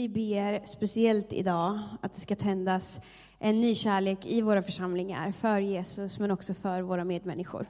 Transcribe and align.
Vi 0.00 0.08
ber 0.08 0.66
speciellt 0.66 1.32
idag 1.32 1.78
att 2.00 2.12
det 2.12 2.20
ska 2.20 2.36
tändas 2.36 3.00
en 3.38 3.60
ny 3.60 3.74
kärlek 3.74 4.26
i 4.26 4.40
våra 4.40 4.62
församlingar 4.62 5.32
för 5.32 5.60
Jesus, 5.60 6.18
men 6.18 6.30
också 6.30 6.54
för 6.54 6.82
våra 6.82 7.04
medmänniskor. 7.04 7.66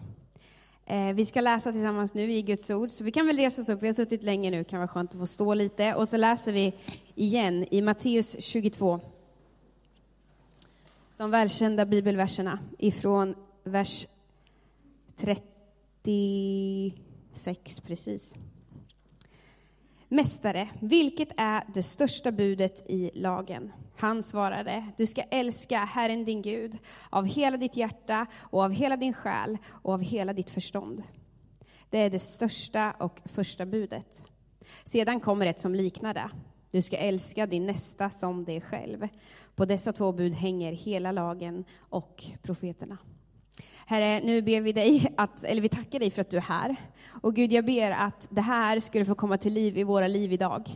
Eh, 0.87 1.13
vi 1.13 1.27
ska 1.27 1.41
läsa 1.41 1.73
tillsammans 1.73 2.15
nu 2.15 2.33
i 2.33 2.43
Guds 2.43 2.71
ord, 2.71 2.91
så 2.91 3.05
vi 3.05 3.13
kan 3.13 3.27
väl 3.27 3.37
resa 3.37 3.63
oss 3.63 3.69
upp. 3.69 3.83
Vi 3.83 3.87
har 3.87 3.95
suttit 3.95 4.23
länge 4.23 4.51
nu, 4.51 4.59
det 4.59 4.65
kan 4.65 4.79
vara 4.79 4.89
skönt 4.89 5.11
att 5.11 5.19
få 5.19 5.27
stå 5.27 5.55
lite. 5.55 5.95
Och 5.95 6.09
så 6.09 6.17
läser 6.17 6.53
vi 6.53 6.75
igen 7.15 7.67
i 7.71 7.83
Matteus 7.83 8.37
22. 8.41 9.01
De 11.17 11.31
välkända 11.31 11.87
bibelverserna 11.87 12.59
ifrån 12.79 13.35
vers 13.65 14.07
36 15.17 17.81
precis. 17.81 18.35
Mästare, 20.13 20.69
vilket 20.81 21.29
är 21.37 21.63
det 21.75 21.83
största 21.83 22.33
budet 22.33 22.91
i 22.91 23.11
lagen? 23.15 23.73
Han 23.97 24.23
svarade, 24.23 24.85
du 24.97 25.07
ska 25.07 25.23
älska 25.23 25.79
Herren 25.79 26.25
din 26.25 26.43
Gud 26.43 26.79
av 27.11 27.27
hela 27.27 27.57
ditt 27.57 27.77
hjärta 27.77 28.27
och 28.39 28.63
av 28.63 28.73
hela 28.73 28.97
din 28.97 29.15
själ 29.15 29.59
och 29.67 29.93
av 29.93 30.03
hela 30.03 30.33
ditt 30.33 30.51
förstånd. 30.51 31.03
Det 31.91 31.99
är 31.99 32.11
det 32.11 32.19
största 32.19 32.95
och 32.99 33.21
första 33.25 33.67
budet. 33.67 34.23
Sedan 34.85 35.21
kommer 35.21 35.47
ett 35.47 35.61
som 35.61 35.75
liknar 35.75 36.15
det. 36.15 36.31
Du 36.71 36.83
ska 36.83 36.97
älska 36.97 37.47
din 37.47 37.67
nästa 37.67 38.11
som 38.11 38.45
dig 38.45 38.61
själv. 38.61 39.09
På 39.55 39.65
dessa 39.65 39.93
två 39.93 40.13
bud 40.13 40.33
hänger 40.35 40.73
hela 40.73 41.13
lagen 41.13 41.65
och 41.79 42.25
profeterna. 42.43 42.99
Herre, 43.91 44.21
nu 44.25 44.43
ber 44.43 44.61
vi 44.61 44.73
dig, 44.73 45.13
att, 45.17 45.45
eller 45.45 45.63
vi 45.63 45.69
tackar 45.69 45.99
dig 45.99 46.11
för 46.11 46.21
att 46.21 46.31
du 46.31 46.37
är 46.37 46.41
här. 46.41 46.77
Och 47.23 47.35
Gud, 47.35 47.53
jag 47.53 47.65
ber 47.65 47.91
att 47.91 48.29
det 48.31 48.41
här 48.41 48.81
skulle 48.81 49.05
få 49.05 49.15
komma 49.15 49.39
till 49.39 49.53
liv 49.53 49.79
i 49.79 49.85
våra 49.85 50.07
liv 50.07 50.33
idag. 50.33 50.71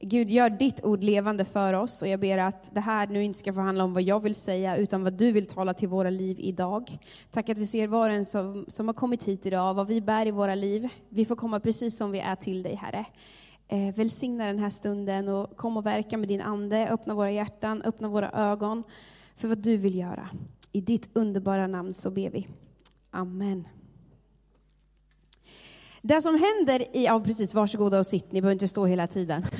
Gud, 0.00 0.30
gör 0.30 0.50
ditt 0.50 0.84
ord 0.84 1.02
levande 1.02 1.44
för 1.44 1.72
oss 1.72 2.02
och 2.02 2.08
jag 2.08 2.20
ber 2.20 2.38
att 2.38 2.74
det 2.74 2.80
här 2.80 3.06
nu 3.06 3.24
inte 3.24 3.38
ska 3.38 3.52
få 3.52 3.60
handla 3.60 3.84
om 3.84 3.94
vad 3.94 4.02
jag 4.02 4.20
vill 4.20 4.34
säga, 4.34 4.76
utan 4.76 5.04
vad 5.04 5.12
du 5.12 5.32
vill 5.32 5.46
tala 5.46 5.74
till 5.74 5.88
våra 5.88 6.10
liv 6.10 6.36
idag. 6.40 6.98
Tack 7.30 7.48
att 7.48 7.56
du 7.56 7.66
ser 7.66 7.86
var 7.86 8.10
en 8.10 8.24
som, 8.24 8.64
som 8.68 8.88
har 8.88 8.94
kommit 8.94 9.22
hit 9.22 9.46
idag, 9.46 9.74
vad 9.74 9.86
vi 9.86 10.00
bär 10.00 10.26
i 10.26 10.30
våra 10.30 10.54
liv. 10.54 10.88
Vi 11.08 11.24
får 11.24 11.36
komma 11.36 11.60
precis 11.60 11.96
som 11.96 12.10
vi 12.10 12.20
är 12.20 12.36
till 12.36 12.62
dig, 12.62 12.74
Herre. 12.74 13.04
Eh, 13.68 13.94
välsigna 13.94 14.46
den 14.46 14.58
här 14.58 14.70
stunden 14.70 15.28
och 15.28 15.56
kom 15.56 15.76
och 15.76 15.86
verka 15.86 16.16
med 16.16 16.28
din 16.28 16.40
Ande, 16.40 16.88
öppna 16.88 17.14
våra 17.14 17.30
hjärtan, 17.30 17.82
öppna 17.82 18.08
våra 18.08 18.30
ögon 18.30 18.82
för 19.36 19.48
vad 19.48 19.58
du 19.58 19.76
vill 19.76 19.94
göra. 19.94 20.28
I 20.72 20.80
ditt 20.80 21.08
underbara 21.12 21.66
namn 21.66 21.94
så 21.94 22.10
ber 22.10 22.30
vi. 22.30 22.48
Amen. 23.10 23.68
Det 26.02 26.22
som 26.22 26.34
händer 26.34 26.96
i, 26.96 27.04
ja 27.04 27.20
precis, 27.20 27.54
varsågoda 27.54 27.98
och 27.98 28.06
sitt, 28.06 28.32
ni 28.32 28.40
behöver 28.40 28.52
inte 28.52 28.68
stå 28.68 28.86
hela 28.86 29.06
tiden. 29.06 29.46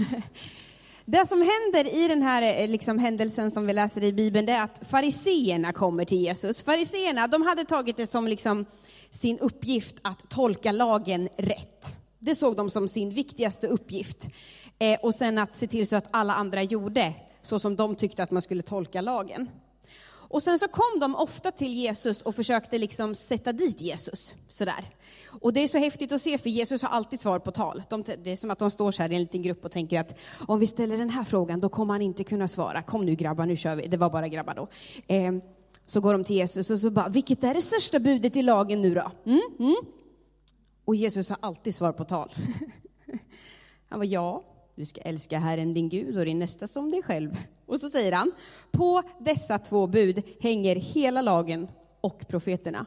Det 1.05 1.27
som 1.27 1.38
händer 1.38 2.05
i 2.05 2.08
den 2.08 2.22
här 2.22 2.62
eh, 2.62 2.69
liksom, 2.69 2.98
händelsen 2.98 3.50
som 3.50 3.66
vi 3.66 3.72
läser 3.72 4.05
i 4.05 4.12
Bibeln, 4.12 4.47
det 4.47 4.53
är 4.53 4.62
att 4.62 4.81
fariseerna 4.91 5.72
kommer 5.72 6.05
till 6.05 6.19
Jesus. 6.19 6.62
Fariseerna, 6.62 7.27
de 7.27 7.42
hade 7.42 7.64
tagit 7.64 7.97
det 7.97 8.06
som 8.06 8.28
liksom 8.28 8.66
sin 9.11 9.38
uppgift 9.38 9.97
att 10.03 10.31
tolka 10.31 10.72
lagen 10.72 11.28
rätt. 11.36 11.97
Det 12.19 12.34
såg 12.34 12.56
de 12.56 12.70
som 12.70 12.88
sin 12.88 13.11
viktigaste 13.11 13.66
uppgift. 13.66 14.28
Eh, 14.78 14.98
och 15.03 15.14
sen 15.14 15.38
att 15.38 15.55
se 15.55 15.66
till 15.66 15.88
så 15.88 15.97
att 15.97 16.08
alla 16.11 16.34
andra 16.34 16.62
gjorde 16.62 17.14
så 17.42 17.58
som 17.58 17.77
de 17.77 17.94
tyckte 17.94 18.22
att 18.22 18.31
man 18.31 18.42
skulle 18.42 18.62
tolka 18.62 19.00
lagen. 19.00 19.48
Och 20.30 20.42
sen 20.42 20.58
så 20.58 20.68
kom 20.68 21.00
de 21.00 21.14
ofta 21.14 21.50
till 21.50 21.72
Jesus 21.72 22.22
och 22.22 22.34
försökte 22.34 22.78
liksom 22.78 23.14
sätta 23.14 23.52
dit 23.52 23.80
Jesus. 23.80 24.34
Sådär. 24.48 24.90
Och 25.40 25.52
det 25.52 25.60
är 25.60 25.68
så 25.68 25.78
häftigt 25.78 26.12
att 26.12 26.22
se, 26.22 26.38
för 26.38 26.50
Jesus 26.50 26.82
har 26.82 26.88
alltid 26.88 27.20
svar 27.20 27.38
på 27.38 27.50
tal. 27.50 27.82
De, 27.88 28.04
det 28.24 28.30
är 28.30 28.36
som 28.36 28.50
att 28.50 28.58
de 28.58 28.70
står 28.70 28.92
så 28.92 29.02
här 29.02 29.12
i 29.12 29.14
en 29.14 29.20
liten 29.20 29.42
grupp 29.42 29.64
och 29.64 29.72
tänker 29.72 30.00
att 30.00 30.18
om 30.48 30.58
vi 30.58 30.66
ställer 30.66 30.96
den 30.96 31.10
här 31.10 31.24
frågan, 31.24 31.60
då 31.60 31.68
kommer 31.68 31.94
han 31.94 32.02
inte 32.02 32.24
kunna 32.24 32.48
svara. 32.48 32.82
Kom 32.82 33.06
nu 33.06 33.14
grabbar, 33.14 33.46
nu 33.46 33.56
kör 33.56 33.76
vi. 33.76 33.88
Det 33.88 33.96
var 33.96 34.10
bara 34.10 34.28
grabbar 34.28 34.54
då. 34.54 34.68
Eh, 35.14 35.32
så 35.86 36.00
går 36.00 36.12
de 36.12 36.24
till 36.24 36.36
Jesus 36.36 36.70
och 36.70 36.78
så 36.78 36.90
bara, 36.90 37.08
vilket 37.08 37.44
är 37.44 37.54
det 37.54 37.62
största 37.62 37.98
budet 37.98 38.36
i 38.36 38.42
lagen 38.42 38.80
nu 38.80 38.94
då? 38.94 39.12
Mm, 39.24 39.40
mm. 39.58 39.76
Och 40.84 40.96
Jesus 40.96 41.30
har 41.30 41.38
alltid 41.40 41.74
svar 41.74 41.92
på 41.92 42.04
tal. 42.04 42.34
Han 43.88 43.98
var 43.98 44.06
ja, 44.06 44.44
du 44.74 44.84
ska 44.84 45.00
älska 45.00 45.38
Herren 45.38 45.72
din 45.72 45.88
Gud 45.88 46.19
och 46.19 46.24
din 46.24 46.38
nästa 46.38 46.66
som 46.66 46.90
dig 46.90 47.02
själv. 47.02 47.36
Och 47.70 47.81
så 47.81 47.91
säger 47.91 48.12
han, 48.12 48.32
på 48.70 49.03
dessa 49.19 49.58
två 49.58 49.86
bud 49.86 50.22
hänger 50.41 50.76
hela 50.76 51.22
lagen 51.22 51.69
och 52.00 52.28
profeterna. 52.28 52.86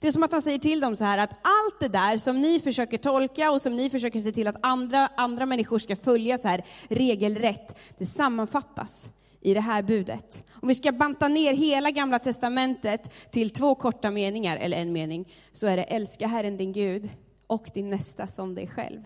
Det 0.00 0.08
är 0.08 0.12
som 0.12 0.22
att 0.22 0.32
han 0.32 0.42
säger 0.42 0.58
till 0.58 0.80
dem 0.80 0.96
så 0.96 1.04
här 1.04 1.18
att 1.18 1.30
allt 1.30 1.80
det 1.80 1.88
där 1.88 2.18
som 2.18 2.40
ni 2.40 2.60
försöker 2.60 2.98
tolka 2.98 3.50
och 3.50 3.62
som 3.62 3.76
ni 3.76 3.90
försöker 3.90 4.20
se 4.20 4.32
till 4.32 4.46
att 4.46 4.56
andra, 4.60 5.08
andra 5.16 5.46
människor 5.46 5.78
ska 5.78 5.96
följa 5.96 6.38
så 6.38 6.48
här 6.48 6.64
regelrätt, 6.88 7.76
det 7.98 8.06
sammanfattas 8.06 9.10
i 9.40 9.54
det 9.54 9.60
här 9.60 9.82
budet. 9.82 10.44
Om 10.62 10.68
vi 10.68 10.74
ska 10.74 10.92
banta 10.92 11.28
ner 11.28 11.54
hela 11.54 11.90
gamla 11.90 12.18
testamentet 12.18 13.10
till 13.30 13.50
två 13.50 13.74
korta 13.74 14.10
meningar, 14.10 14.56
eller 14.56 14.76
en 14.76 14.92
mening, 14.92 15.34
så 15.52 15.66
är 15.66 15.76
det 15.76 15.82
älska 15.82 16.26
Herren 16.26 16.56
din 16.56 16.72
Gud 16.72 17.08
och 17.46 17.70
din 17.74 17.90
nästa 17.90 18.26
som 18.26 18.54
dig 18.54 18.68
själv. 18.68 19.00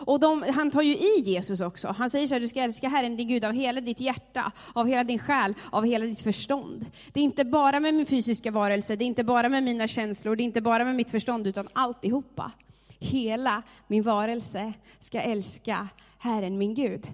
Och 0.00 0.20
de, 0.20 0.42
han 0.54 0.70
tar 0.70 0.82
ju 0.82 0.96
i 0.96 1.22
Jesus 1.24 1.60
också. 1.60 1.88
Han 1.88 2.10
säger 2.10 2.26
så 2.26 2.34
här, 2.34 2.40
du 2.40 2.48
ska 2.48 2.60
älska 2.60 2.88
Herren 2.88 3.16
din 3.16 3.28
Gud 3.28 3.44
av 3.44 3.52
hela 3.52 3.80
ditt 3.80 4.00
hjärta, 4.00 4.52
av 4.72 4.86
hela 4.86 5.04
din 5.04 5.18
själ, 5.18 5.54
av 5.70 5.84
hela 5.84 6.04
ditt 6.04 6.20
förstånd. 6.20 6.86
Det 7.12 7.20
är 7.20 7.24
inte 7.24 7.44
bara 7.44 7.80
med 7.80 7.94
min 7.94 8.06
fysiska 8.06 8.50
varelse, 8.50 8.96
det 8.96 9.04
är 9.04 9.06
inte 9.06 9.24
bara 9.24 9.48
med 9.48 9.62
mina 9.62 9.88
känslor, 9.88 10.36
det 10.36 10.42
är 10.42 10.44
inte 10.44 10.60
bara 10.60 10.84
med 10.84 10.94
mitt 10.94 11.10
förstånd, 11.10 11.46
utan 11.46 11.68
alltihopa. 11.72 12.52
Hela 12.98 13.62
min 13.86 14.02
varelse 14.02 14.72
ska 15.00 15.20
älska 15.20 15.88
Herren 16.18 16.58
min 16.58 16.74
Gud. 16.74 17.06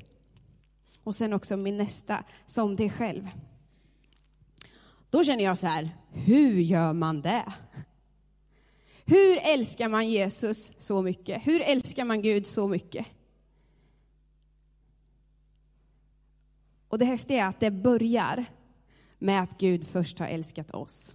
Och 1.04 1.16
sen 1.16 1.32
också 1.32 1.56
min 1.56 1.76
nästa 1.76 2.24
som 2.46 2.76
dig 2.76 2.90
själv. 2.90 3.28
Då 5.10 5.24
känner 5.24 5.44
jag 5.44 5.58
så 5.58 5.66
här, 5.66 5.90
hur 6.12 6.60
gör 6.60 6.92
man 6.92 7.22
det? 7.22 7.52
Hur 9.04 9.38
älskar 9.42 9.88
man 9.88 10.08
Jesus 10.08 10.72
så 10.78 11.02
mycket? 11.02 11.46
Hur 11.46 11.60
älskar 11.60 12.04
man 12.04 12.22
Gud 12.22 12.46
så 12.46 12.68
mycket? 12.68 13.06
Och 16.88 16.98
det 16.98 17.04
häftiga 17.04 17.44
är 17.44 17.48
att 17.48 17.60
det 17.60 17.70
börjar 17.70 18.44
med 19.18 19.42
att 19.42 19.58
Gud 19.58 19.86
först 19.88 20.18
har 20.18 20.26
älskat 20.26 20.70
oss. 20.70 21.14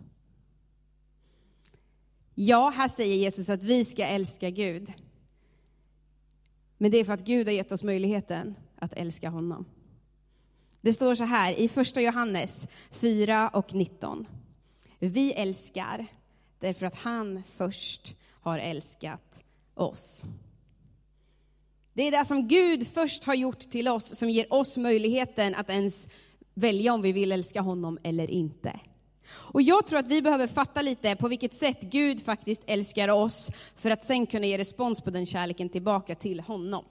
Ja, 2.35 2.69
här 2.69 2.87
säger 2.87 3.15
Jesus 3.15 3.49
att 3.49 3.63
vi 3.63 3.85
ska 3.85 4.05
älska 4.05 4.49
Gud. 4.49 4.93
Men 6.77 6.91
det 6.91 6.97
är 6.97 7.05
för 7.05 7.13
att 7.13 7.25
Gud 7.25 7.47
har 7.47 7.53
gett 7.53 7.71
oss 7.71 7.83
möjligheten 7.83 8.55
att 8.75 8.93
älska 8.93 9.29
honom. 9.29 9.65
Det 10.81 10.93
står 10.93 11.15
så 11.15 11.23
här 11.23 11.53
i 11.53 11.67
första 11.67 12.01
Johannes 12.01 12.67
4 12.91 13.49
och 13.49 13.73
19. 13.73 14.27
Vi 14.99 15.33
älskar 15.33 16.07
därför 16.59 16.85
att 16.85 16.95
han 16.95 17.43
först 17.57 18.15
har 18.41 18.59
älskat 18.59 19.43
oss. 19.73 20.23
Det 21.93 22.07
är 22.07 22.11
det 22.11 22.25
som 22.25 22.47
Gud 22.47 22.87
först 22.87 23.23
har 23.23 23.35
gjort 23.35 23.59
till 23.59 23.87
oss 23.87 24.17
som 24.17 24.29
ger 24.29 24.53
oss 24.53 24.77
möjligheten 24.77 25.55
att 25.55 25.69
ens 25.69 26.07
välja 26.53 26.93
om 26.93 27.01
vi 27.01 27.11
vill 27.11 27.31
älska 27.31 27.61
honom 27.61 27.99
eller 28.03 28.31
inte. 28.31 28.79
Och 29.31 29.61
jag 29.61 29.87
tror 29.87 29.99
att 29.99 30.07
vi 30.07 30.21
behöver 30.21 30.47
fatta 30.47 30.81
lite 30.81 31.15
på 31.15 31.27
vilket 31.27 31.53
sätt 31.53 31.81
Gud 31.81 32.25
faktiskt 32.25 32.63
älskar 32.65 33.09
oss 33.09 33.51
för 33.75 33.91
att 33.91 34.03
sen 34.03 34.25
kunna 34.25 34.45
ge 34.45 34.57
respons 34.57 35.01
på 35.01 35.09
den 35.09 35.25
kärleken 35.25 35.69
tillbaka 35.69 36.15
till 36.15 36.39
honom. 36.39 36.85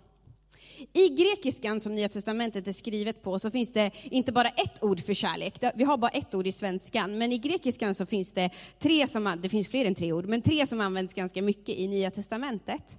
I 0.92 1.08
grekiskan 1.08 1.80
som 1.80 1.94
Nya 1.94 2.08
Testamentet 2.08 2.68
är 2.68 2.72
skrivet 2.72 3.22
på 3.22 3.38
så 3.38 3.50
finns 3.50 3.72
det 3.72 3.90
inte 4.04 4.32
bara 4.32 4.48
ett 4.48 4.82
ord 4.82 5.00
för 5.00 5.14
kärlek. 5.14 5.54
Vi 5.74 5.84
har 5.84 5.96
bara 5.96 6.10
ett 6.10 6.34
ord 6.34 6.46
i 6.46 6.52
svenskan, 6.52 7.18
men 7.18 7.32
i 7.32 7.38
grekiskan 7.38 7.94
så 7.94 8.06
finns 8.06 8.32
det 8.32 8.50
tre 8.78 9.06
som, 9.06 9.38
det 9.42 9.48
finns 9.48 9.68
fler 9.68 9.84
än 9.84 9.94
tre 9.94 10.12
ord, 10.12 10.26
men 10.26 10.42
tre 10.42 10.66
som 10.66 10.80
används 10.80 11.14
ganska 11.14 11.42
mycket 11.42 11.76
i 11.78 11.88
Nya 11.88 12.10
Testamentet. 12.10 12.98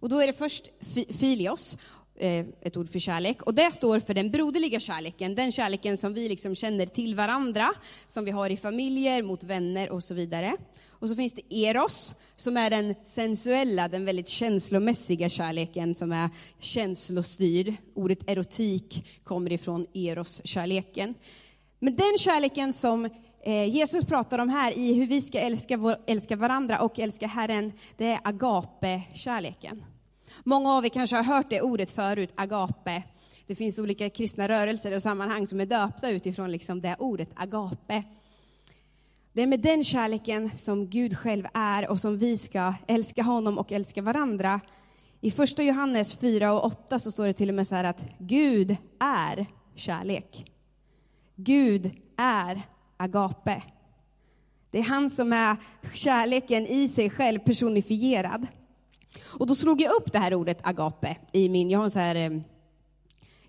Och 0.00 0.08
då 0.08 0.20
är 0.20 0.26
det 0.26 0.32
först 0.32 0.68
filios, 1.18 1.76
Eh, 2.20 2.46
ett 2.60 2.76
ord 2.76 2.90
för 2.90 2.98
kärlek. 2.98 3.42
Och 3.42 3.54
det 3.54 3.72
står 3.72 4.00
för 4.00 4.14
den 4.14 4.30
broderliga 4.30 4.80
kärleken, 4.80 5.34
den 5.34 5.52
kärleken 5.52 5.96
som 5.96 6.14
vi 6.14 6.28
liksom 6.28 6.54
känner 6.54 6.86
till 6.86 7.14
varandra, 7.14 7.68
som 8.06 8.24
vi 8.24 8.30
har 8.30 8.50
i 8.50 8.56
familjer, 8.56 9.22
mot 9.22 9.44
vänner 9.44 9.90
och 9.90 10.04
så 10.04 10.14
vidare. 10.14 10.56
Och 10.88 11.08
så 11.08 11.16
finns 11.16 11.32
det 11.32 11.54
eros, 11.54 12.14
som 12.36 12.56
är 12.56 12.70
den 12.70 12.94
sensuella, 13.04 13.88
den 13.88 14.04
väldigt 14.04 14.28
känslomässiga 14.28 15.28
kärleken 15.28 15.94
som 15.94 16.12
är 16.12 16.30
känslostyrd. 16.58 17.74
Ordet 17.94 18.30
erotik 18.30 19.06
kommer 19.24 19.52
ifrån 19.52 19.86
eros-kärleken. 19.94 21.14
Men 21.78 21.96
den 21.96 22.18
kärleken 22.18 22.72
som 22.72 23.04
eh, 23.44 23.64
Jesus 23.64 24.04
pratar 24.04 24.38
om 24.38 24.48
här 24.48 24.78
i 24.78 24.94
hur 24.94 25.06
vi 25.06 25.20
ska 25.20 25.38
älska, 25.38 25.96
älska 26.06 26.36
varandra 26.36 26.80
och 26.80 26.98
älska 26.98 27.26
Herren, 27.26 27.72
det 27.96 28.06
är 28.06 28.20
agape-kärleken. 28.24 29.84
Många 30.44 30.72
av 30.72 30.84
er 30.84 30.88
kanske 30.88 31.16
har 31.16 31.22
hört 31.22 31.50
det 31.50 31.62
ordet 31.62 31.90
förut, 31.90 32.32
agape. 32.34 33.02
Det 33.46 33.54
finns 33.54 33.78
olika 33.78 34.10
kristna 34.10 34.48
rörelser 34.48 34.94
och 34.94 35.02
sammanhang 35.02 35.46
som 35.46 35.60
är 35.60 35.66
döpta 35.66 36.10
utifrån 36.10 36.52
liksom 36.52 36.80
det 36.80 36.96
ordet, 36.98 37.28
agape. 37.34 38.02
Det 39.32 39.42
är 39.42 39.46
med 39.46 39.60
den 39.60 39.84
kärleken 39.84 40.50
som 40.56 40.88
Gud 40.90 41.18
själv 41.18 41.46
är 41.54 41.90
och 41.90 42.00
som 42.00 42.18
vi 42.18 42.38
ska 42.38 42.74
älska 42.86 43.22
honom 43.22 43.58
och 43.58 43.72
älska 43.72 44.02
varandra 44.02 44.60
I 45.20 45.30
första 45.30 45.62
Johannes 45.62 46.16
4 46.16 46.52
och 46.52 46.64
8 46.64 46.98
så 46.98 47.10
står 47.10 47.26
det 47.26 47.32
till 47.32 47.48
och 47.48 47.54
med 47.54 47.66
så 47.66 47.74
här 47.74 47.84
att 47.84 48.04
Gud 48.18 48.76
är 49.00 49.46
kärlek. 49.74 50.52
Gud 51.36 51.90
är 52.16 52.62
agape. 52.96 53.62
Det 54.70 54.78
är 54.78 54.82
han 54.82 55.10
som 55.10 55.32
är 55.32 55.56
kärleken 55.94 56.66
i 56.66 56.88
sig 56.88 57.10
själv 57.10 57.38
personifierad. 57.38 58.46
Och 59.20 59.46
då 59.46 59.54
slog 59.54 59.80
jag 59.80 59.92
upp 59.92 60.12
det 60.12 60.18
här 60.18 60.34
ordet 60.34 60.58
agape 60.62 61.16
i 61.32 61.48
min, 61.48 61.70
jag 61.70 61.78
har 61.78 61.84
en 61.84 61.90
så 61.90 61.98
här 61.98 62.14
eh, 62.14 62.40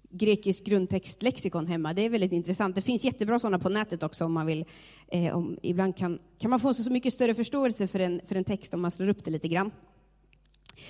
grekisk 0.10 0.64
grundtextlexikon 0.64 1.68
hemma. 1.68 1.94
Det 1.94 2.02
är 2.02 2.10
väldigt 2.10 2.32
intressant. 2.32 2.76
Det 2.76 2.82
finns 2.82 3.06
jättebra 3.06 3.40
sådana 3.40 3.60
på 3.60 3.70
nätet 3.70 4.04
också 4.04 4.26
om 4.26 4.34
man 4.34 4.46
vill. 4.46 4.66
Eh, 5.08 5.38
om, 5.38 5.58
ibland 5.62 5.98
kan, 5.98 6.20
kan 6.40 6.50
man 6.50 6.60
få 6.60 6.74
så 6.74 6.92
mycket 6.92 7.14
större 7.14 7.36
förståelse 7.36 7.88
för 7.88 8.00
en, 8.00 8.22
för 8.26 8.36
en 8.36 8.44
text 8.44 8.74
om 8.74 8.82
man 8.82 8.92
slår 8.92 9.08
upp 9.08 9.26
det 9.26 9.32
lite 9.32 9.48
grann. 9.48 9.72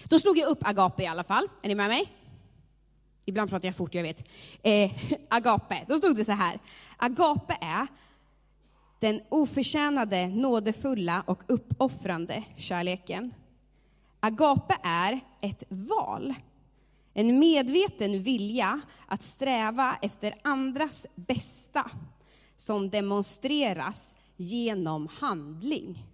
Då 0.03 0.19
slog 0.19 0.37
jag 0.37 0.49
upp 0.49 0.59
agape 0.61 1.03
i 1.03 1.07
alla 1.07 1.23
fall. 1.23 1.47
Är 1.61 1.67
ni 1.67 1.75
med 1.75 1.87
mig? 1.87 2.13
Ibland 3.25 3.49
pratar 3.49 3.67
jag 3.67 3.75
fort, 3.75 3.95
jag 3.95 4.03
vet. 4.03 4.23
Eh, 4.63 4.91
agape, 5.29 5.85
då 5.87 5.97
stod 5.97 6.15
det 6.15 6.25
så 6.25 6.31
här. 6.31 6.59
Agape 6.97 7.57
är 7.61 7.87
den 8.99 9.21
oförtjänade, 9.29 10.27
nådefulla 10.27 11.23
och 11.27 11.43
uppoffrande 11.47 12.43
kärleken. 12.55 13.33
Agape 14.19 14.77
är 14.83 15.19
ett 15.41 15.63
val, 15.69 16.35
en 17.13 17.39
medveten 17.39 18.23
vilja 18.23 18.81
att 19.07 19.23
sträva 19.23 19.97
efter 20.01 20.35
andras 20.41 21.05
bästa 21.15 21.91
som 22.55 22.89
demonstreras 22.89 24.15
genom 24.37 25.07
handling. 25.19 26.05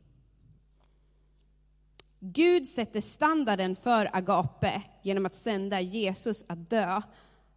Gud 2.19 2.67
sätter 2.67 3.01
standarden 3.01 3.75
för 3.75 4.09
agape 4.13 4.83
genom 5.03 5.25
att 5.25 5.35
sända 5.35 5.81
Jesus 5.81 6.45
att 6.47 6.69
dö 6.69 7.01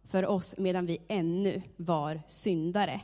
för 0.09 0.25
oss 0.25 0.55
medan 0.57 0.85
vi 0.85 0.97
ännu 1.07 1.61
var 1.77 2.21
syndare. 2.27 3.01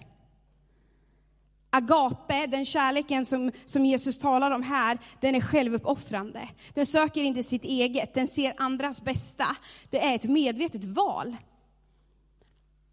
Agape, 1.76 2.48
den 2.48 2.66
kärleken 2.66 3.26
som, 3.26 3.52
som 3.66 3.86
Jesus 3.86 4.18
talar 4.18 4.52
om 4.52 4.64
här, 4.64 4.98
den 5.22 5.36
är 5.36 5.42
självuppoffrande. 5.42 6.50
Den 6.74 6.86
söker 6.86 7.24
inte 7.24 7.44
sitt 7.44 7.64
eget, 7.64 8.14
den 8.14 8.28
ser 8.28 8.54
andras 8.58 9.02
bästa. 9.02 9.56
Det 9.90 10.06
är 10.06 10.16
ett 10.16 10.30
medvetet 10.30 10.84
val. 10.84 11.36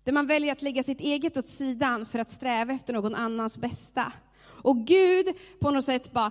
Där 0.04 0.12
man 0.12 0.26
väljer 0.26 0.52
att 0.52 0.62
lägga 0.62 0.82
sitt 0.82 1.00
eget 1.00 1.36
åt 1.36 1.48
sidan 1.48 2.06
för 2.06 2.18
att 2.18 2.30
sträva 2.30 2.72
efter 2.72 2.92
någon 2.92 3.14
annans 3.14 3.58
bästa. 3.58 4.12
Och 4.44 4.76
Gud 4.86 5.26
på 5.60 5.70
något 5.70 5.84
sätt 5.84 6.12
bara 6.12 6.30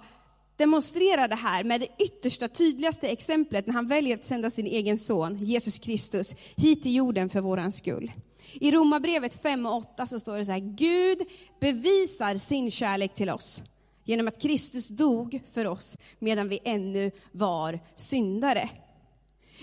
demonstrerar 0.55 1.27
det 1.27 1.35
här 1.35 1.63
med 1.63 1.81
det 1.81 2.03
yttersta, 2.03 2.47
tydligaste 2.47 3.07
exemplet 3.07 3.67
när 3.67 3.73
han 3.73 3.87
väljer 3.87 4.17
att 4.17 4.25
sända 4.25 4.49
sin 4.49 4.65
egen 4.67 4.97
son, 4.97 5.37
Jesus 5.37 5.79
Kristus, 5.79 6.35
hit 6.55 6.83
till 6.83 6.95
jorden 6.95 7.29
för 7.29 7.41
våran 7.41 7.71
skull. 7.71 8.11
I 8.53 8.71
Romarbrevet 8.71 9.41
5 9.41 9.65
och 9.65 9.75
8 9.75 10.07
så 10.07 10.19
står 10.19 10.37
det 10.37 10.45
så 10.45 10.51
här, 10.51 10.59
Gud 10.59 11.19
bevisar 11.59 12.35
sin 12.35 12.71
kärlek 12.71 13.15
till 13.15 13.29
oss 13.29 13.63
genom 14.03 14.27
att 14.27 14.41
Kristus 14.41 14.87
dog 14.87 15.41
för 15.53 15.65
oss 15.65 15.97
medan 16.19 16.49
vi 16.49 16.59
ännu 16.63 17.11
var 17.31 17.79
syndare. 17.95 18.69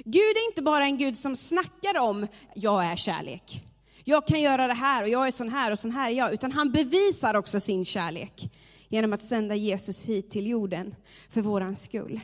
Gud 0.04 0.36
är 0.36 0.48
inte 0.48 0.62
bara 0.62 0.84
en 0.84 0.98
Gud 0.98 1.18
som 1.18 1.36
snackar 1.36 1.98
om, 1.98 2.26
jag 2.54 2.84
är 2.84 2.96
kärlek. 2.96 3.64
Jag 4.04 4.26
kan 4.26 4.40
göra 4.40 4.66
det 4.66 4.74
här 4.74 5.02
och 5.02 5.08
jag 5.08 5.26
är 5.26 5.30
sån 5.30 5.48
här 5.48 5.70
och 5.70 5.78
sån 5.78 5.90
här 5.90 6.10
är 6.10 6.14
jag. 6.14 6.32
Utan 6.32 6.52
han 6.52 6.72
bevisar 6.72 7.34
också 7.34 7.60
sin 7.60 7.84
kärlek 7.84 8.50
genom 8.88 9.12
att 9.12 9.22
sända 9.22 9.54
Jesus 9.54 10.04
hit 10.04 10.30
till 10.30 10.46
jorden 10.46 10.94
för 11.30 11.40
våran 11.40 11.76
skull. 11.76 12.20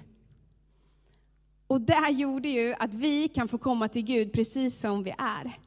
Och 1.67 1.81
det 1.81 2.11
gjorde 2.11 2.49
ju 2.49 2.75
att 2.79 2.95
vi 2.95 3.29
kan 3.29 3.49
få 3.49 3.59
komma 3.59 3.89
till 3.89 4.03
Gud 4.03 4.33
precis 4.33 4.81
som 4.81 5.03
vi 5.03 5.15
är. 5.19 5.59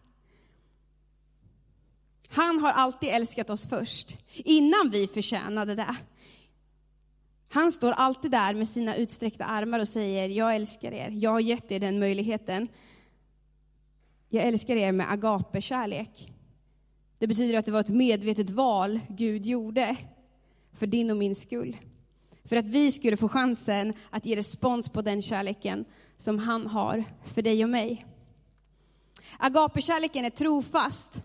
Han 2.29 2.59
har 2.59 2.71
alltid 2.71 3.09
älskat 3.09 3.50
oss 3.50 3.68
först, 3.68 4.18
innan 4.33 4.89
vi 4.89 5.07
förtjänade 5.07 5.75
det. 5.75 5.95
Han 7.50 7.71
står 7.71 7.91
alltid 7.91 8.31
där 8.31 8.53
med 8.53 8.69
sina 8.69 8.95
utsträckta 8.95 9.45
armar 9.45 9.79
och 9.79 9.88
säger, 9.88 10.29
jag 10.29 10.56
älskar 10.56 10.91
er, 10.91 11.09
jag 11.09 11.31
har 11.31 11.39
gett 11.39 11.71
er 11.71 11.79
den 11.79 12.00
möjligheten. 12.00 12.68
Jag 14.29 14.44
älskar 14.44 14.75
er 14.75 14.91
med 14.91 15.12
agape-kärlek. 15.12 16.33
Det 17.18 17.27
betyder 17.27 17.59
att 17.59 17.65
det 17.65 17.71
var 17.71 17.79
ett 17.79 17.89
medvetet 17.89 18.50
val 18.50 19.00
Gud 19.09 19.45
gjorde 19.45 19.95
för 20.74 20.88
din 20.88 21.12
och 21.12 21.18
min 21.18 21.35
skull. 21.35 21.77
För 22.44 22.56
att 22.56 22.65
vi 22.65 22.91
skulle 22.91 23.18
få 23.18 23.29
chansen 23.29 23.94
att 24.09 24.25
ge 24.25 24.35
respons 24.35 24.89
på 24.89 25.01
den 25.01 25.21
kärleken 25.21 25.85
som 26.18 26.39
han 26.39 26.68
har 26.68 27.03
för 27.25 27.41
dig 27.41 27.63
och 27.63 27.69
mig. 27.69 28.06
Agape-kärleken 29.39 30.25
är 30.25 30.29
trofast. 30.29 31.21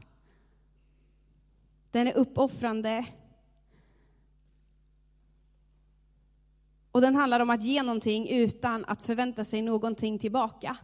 Den 1.93 2.07
är 2.07 2.17
uppoffrande. 2.17 3.07
Och 6.93 7.01
den 7.01 7.17
handlar 7.17 7.41
om 7.41 7.51
att 7.51 7.63
ge 7.63 7.83
någonting 7.83 8.29
utan 8.29 8.85
att 8.85 9.03
förvänta 9.03 9.45
sig 9.45 9.63
någonting 9.63 10.19
tillbaka. 10.19 10.77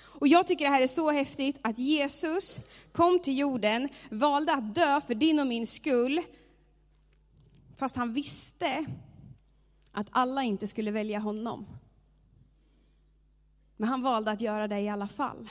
Och 0.00 0.28
jag 0.28 0.46
tycker 0.46 0.64
det 0.64 0.70
här 0.70 0.82
är 0.82 0.86
så 0.86 1.10
häftigt 1.10 1.58
att 1.62 1.78
Jesus 1.78 2.60
kom 2.92 3.18
till 3.18 3.38
jorden, 3.38 3.88
valde 4.10 4.52
att 4.52 4.74
dö 4.74 5.00
för 5.00 5.14
din 5.14 5.40
och 5.40 5.46
min 5.46 5.66
skull, 5.66 6.20
fast 7.76 7.96
han 7.96 8.12
visste 8.12 8.86
att 9.92 10.06
alla 10.10 10.42
inte 10.42 10.66
skulle 10.66 10.90
välja 10.90 11.18
honom. 11.18 11.66
Men 13.76 13.88
han 13.88 14.02
valde 14.02 14.30
att 14.30 14.40
göra 14.40 14.68
det 14.68 14.80
i 14.80 14.88
alla 14.88 15.08
fall. 15.08 15.48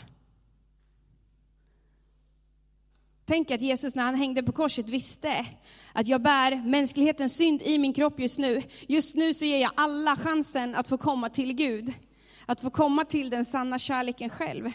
Tänk 3.30 3.52
att 3.52 3.62
Jesus 3.62 3.96
när 3.96 4.04
han 4.04 4.16
hängde 4.16 4.44
på 4.44 4.52
korset 4.52 4.90
visste 4.90 5.46
att 5.94 6.08
jag 6.08 6.22
bär 6.22 6.56
mänsklighetens 6.56 7.36
synd 7.36 7.62
i 7.62 7.78
min 7.78 7.94
kropp 7.94 8.20
just 8.20 8.38
nu. 8.38 8.62
Just 8.88 9.16
nu 9.16 9.34
så 9.34 9.46
ger 9.46 9.62
jag 9.62 9.72
alla 9.76 10.16
chansen 10.16 10.76
att 10.76 10.88
få 10.88 10.98
komma 10.98 11.30
till 11.30 11.54
Gud. 11.54 11.94
Att 12.46 12.62
få 12.62 12.70
komma 12.70 13.06
till 13.06 13.30
den 13.30 13.46
sanna 13.46 13.80
kärleken 13.80 14.30
själv. 14.30 14.72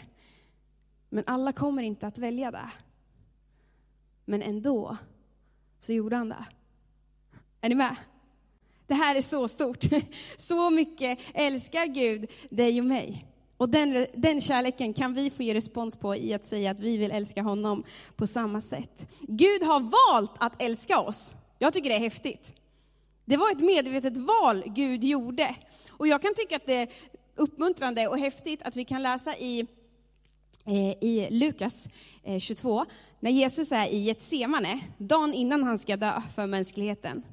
Men 1.09 1.23
alla 1.27 1.53
kommer 1.53 1.83
inte 1.83 2.07
att 2.07 2.17
välja 2.17 2.51
det. 2.51 2.69
Men 4.25 4.41
ändå 4.41 4.97
så 5.79 5.93
gjorde 5.93 6.15
han 6.15 6.29
det. 6.29 6.45
Är 7.61 7.69
ni 7.69 7.75
med? 7.75 7.95
Det 8.87 8.93
här 8.93 9.15
är 9.15 9.21
så 9.21 9.47
stort. 9.47 9.83
Så 10.37 10.69
mycket 10.69 11.19
älskar 11.33 11.85
Gud 11.85 12.31
dig 12.49 12.79
och 12.79 12.85
mig. 12.85 13.34
Och 13.57 13.69
den, 13.69 14.05
den 14.13 14.41
kärleken 14.41 14.93
kan 14.93 15.13
vi 15.13 15.29
få 15.29 15.43
ge 15.43 15.53
respons 15.53 15.95
på 15.95 16.15
i 16.15 16.33
att 16.33 16.45
säga 16.45 16.71
att 16.71 16.79
vi 16.79 16.97
vill 16.97 17.11
älska 17.11 17.41
honom 17.41 17.83
på 18.15 18.27
samma 18.27 18.61
sätt. 18.61 19.07
Gud 19.21 19.63
har 19.63 19.79
valt 20.13 20.31
att 20.39 20.61
älska 20.61 20.99
oss. 20.99 21.33
Jag 21.59 21.73
tycker 21.73 21.89
det 21.89 21.95
är 21.95 21.99
häftigt. 21.99 22.53
Det 23.25 23.37
var 23.37 23.51
ett 23.51 23.59
medvetet 23.59 24.17
val 24.17 24.63
Gud 24.65 25.03
gjorde. 25.03 25.55
Och 25.89 26.07
jag 26.07 26.21
kan 26.21 26.33
tycka 26.35 26.55
att 26.55 26.65
det 26.65 26.73
är 26.73 26.89
uppmuntrande 27.35 28.07
och 28.07 28.19
häftigt 28.19 28.61
att 28.63 28.75
vi 28.75 28.85
kan 28.85 29.03
läsa 29.03 29.37
i, 29.37 29.67
eh, 30.65 31.03
i 31.03 31.27
Lukas 31.31 31.87
eh, 32.23 32.39
22, 32.39 32.85
när 33.19 33.31
Jesus 33.31 33.71
är 33.71 33.87
i 33.87 33.97
Getsemane, 33.97 34.79
dagen 34.97 35.33
innan 35.33 35.63
han 35.63 35.79
ska 35.79 35.97
dö 35.97 36.21
för 36.35 36.47
mänskligheten. 36.47 37.23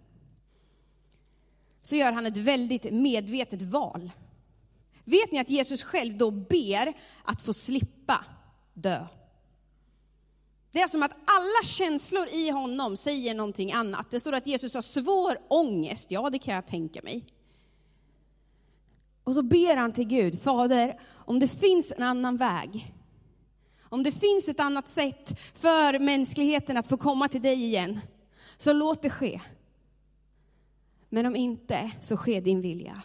Så 1.83 1.97
gör 1.97 2.13
han 2.13 2.27
ett 2.27 2.37
väldigt 2.37 2.93
medvetet 2.93 3.63
val. 3.63 4.11
Vet 5.05 5.33
ni 5.33 5.39
att 5.39 5.51
Jesus 5.51 5.83
själv 5.83 6.17
då 6.17 6.31
ber 6.31 6.93
att 7.25 7.43
få 7.43 7.53
slippa 7.53 8.25
dö? 8.75 9.07
Det 10.73 10.81
är 10.81 10.89
som 10.89 11.03
att 11.03 11.13
alla 11.13 11.65
känslor 11.65 12.29
i 12.29 12.51
honom 12.51 12.97
säger 12.97 13.35
någonting 13.35 13.73
annat. 13.73 14.11
Det 14.11 14.21
står 14.21 14.33
att 14.33 14.47
Jesus 14.47 14.75
har 14.75 14.83
svår 14.83 15.37
ångest, 15.49 16.11
ja 16.11 16.31
det 16.31 16.39
kan 16.39 16.55
jag 16.55 16.67
tänka 16.67 17.01
mig. 17.03 17.27
Och 19.25 19.35
så 19.35 19.43
ber 19.43 19.77
han 19.77 19.93
till 19.93 20.05
Gud, 20.09 20.41
Fader, 20.41 21.01
om 21.11 21.39
det 21.39 21.49
finns 21.49 21.93
en 21.97 22.03
annan 22.03 22.37
väg, 22.37 22.95
om 23.83 24.03
det 24.03 24.13
finns 24.13 24.49
ett 24.49 24.61
annat 24.61 24.89
sätt 24.89 25.41
för 25.55 25.99
mänskligheten 25.99 26.77
att 26.77 26.89
få 26.89 26.97
komma 26.97 27.29
till 27.29 27.43
dig 27.43 27.65
igen, 27.65 28.01
så 28.57 28.73
låt 28.73 29.03
det 29.03 29.11
ske. 29.11 29.41
Men 31.09 31.27
om 31.27 31.37
inte, 31.37 31.91
så 32.01 32.17
sker 32.17 32.41
din 32.41 32.61
vilja. 32.61 33.03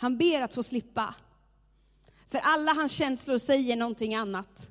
Han 0.00 0.18
ber 0.18 0.40
att 0.40 0.54
få 0.54 0.62
slippa. 0.62 1.14
För 2.26 2.40
alla 2.42 2.72
hans 2.72 2.92
känslor 2.92 3.38
säger 3.38 3.76
någonting 3.76 4.14
annat. 4.14 4.68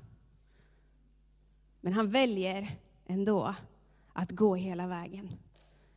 Men 1.81 1.93
han 1.93 2.11
väljer 2.11 2.77
ändå 3.07 3.55
att 4.13 4.31
gå 4.31 4.55
hela 4.55 4.87
vägen. 4.87 5.29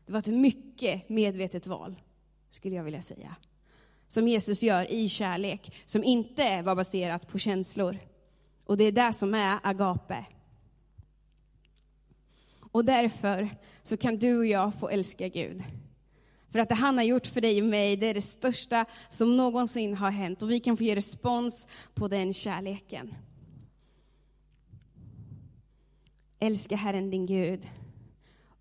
Det 0.06 0.12
var 0.12 0.18
ett 0.18 0.26
mycket 0.26 1.08
medvetet 1.08 1.66
val, 1.66 2.00
skulle 2.50 2.76
jag 2.76 2.84
vilja 2.84 3.02
säga. 3.02 3.36
Som 4.08 4.28
Jesus 4.28 4.62
gör 4.62 4.92
i 4.92 5.08
kärlek, 5.08 5.74
som 5.86 6.04
inte 6.04 6.62
var 6.62 6.74
baserat 6.74 7.28
på 7.28 7.38
känslor. 7.38 7.98
Och 8.64 8.76
det 8.76 8.84
är 8.84 8.92
det 8.92 9.12
som 9.12 9.34
är 9.34 9.58
agape. 9.62 10.26
Och 12.60 12.84
därför 12.84 13.56
så 13.82 13.96
kan 13.96 14.18
du 14.18 14.38
och 14.38 14.46
jag 14.46 14.74
få 14.74 14.88
älska 14.88 15.28
Gud. 15.28 15.62
För 16.52 16.58
att 16.58 16.68
det 16.68 16.74
han 16.74 16.96
har 16.96 17.04
gjort 17.04 17.26
för 17.26 17.40
dig 17.40 17.62
och 17.62 17.68
mig, 17.68 17.96
det 17.96 18.06
är 18.06 18.14
det 18.14 18.22
största 18.22 18.86
som 19.08 19.36
någonsin 19.36 19.94
har 19.94 20.10
hänt. 20.10 20.42
Och 20.42 20.50
vi 20.50 20.60
kan 20.60 20.76
få 20.76 20.82
ge 20.82 20.96
respons 20.96 21.68
på 21.94 22.08
den 22.08 22.32
kärleken. 22.32 23.14
Älska 26.38 26.76
Herren 26.76 27.10
din 27.10 27.26
Gud 27.26 27.68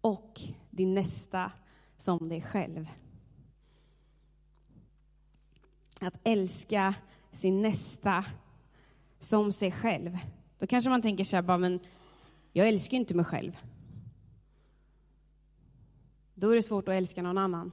och 0.01 0.41
din 0.69 0.93
nästa 0.93 1.51
som 1.98 2.29
dig 2.29 2.41
själv. 2.41 2.88
Att 6.00 6.19
älska 6.24 6.95
sin 7.31 7.62
nästa 7.62 8.25
som 9.19 9.51
sig 9.51 9.71
själv. 9.71 10.17
Då 10.60 10.67
kanske 10.67 10.89
man 10.89 11.01
tänker 11.01 11.24
så 11.24 11.36
här, 11.36 11.43
bara, 11.43 11.57
men 11.57 11.79
jag 12.53 12.67
älskar 12.67 12.91
ju 12.91 13.00
inte 13.00 13.15
mig 13.15 13.25
själv. 13.25 13.57
Då 16.41 16.50
är 16.50 16.55
det 16.55 16.63
svårt 16.63 16.88
att 16.88 16.93
älska 16.93 17.21
någon 17.21 17.38
annan. 17.38 17.71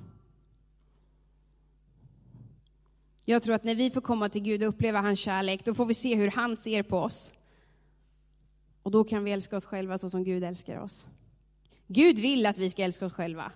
Jag 3.24 3.42
tror 3.42 3.54
att 3.54 3.64
när 3.64 3.74
vi 3.74 3.90
får 3.90 4.00
komma 4.00 4.28
till 4.28 4.42
Gud 4.42 4.62
och 4.62 4.68
uppleva 4.68 5.00
hans 5.00 5.20
kärlek, 5.20 5.64
då 5.64 5.74
får 5.74 5.86
vi 5.86 5.94
se 5.94 6.14
hur 6.14 6.30
han 6.30 6.56
ser 6.56 6.82
på 6.82 6.98
oss. 6.98 7.32
Och 8.82 8.90
då 8.90 9.04
kan 9.04 9.24
vi 9.24 9.32
älska 9.32 9.56
oss 9.56 9.64
själva 9.64 9.98
så 9.98 10.10
som 10.10 10.24
Gud 10.24 10.44
älskar 10.44 10.80
oss. 10.80 11.06
Gud 11.86 12.18
vill 12.18 12.46
att 12.46 12.58
vi 12.58 12.70
ska 12.70 12.82
älska 12.82 13.06
oss 13.06 13.12
själva. 13.12 13.52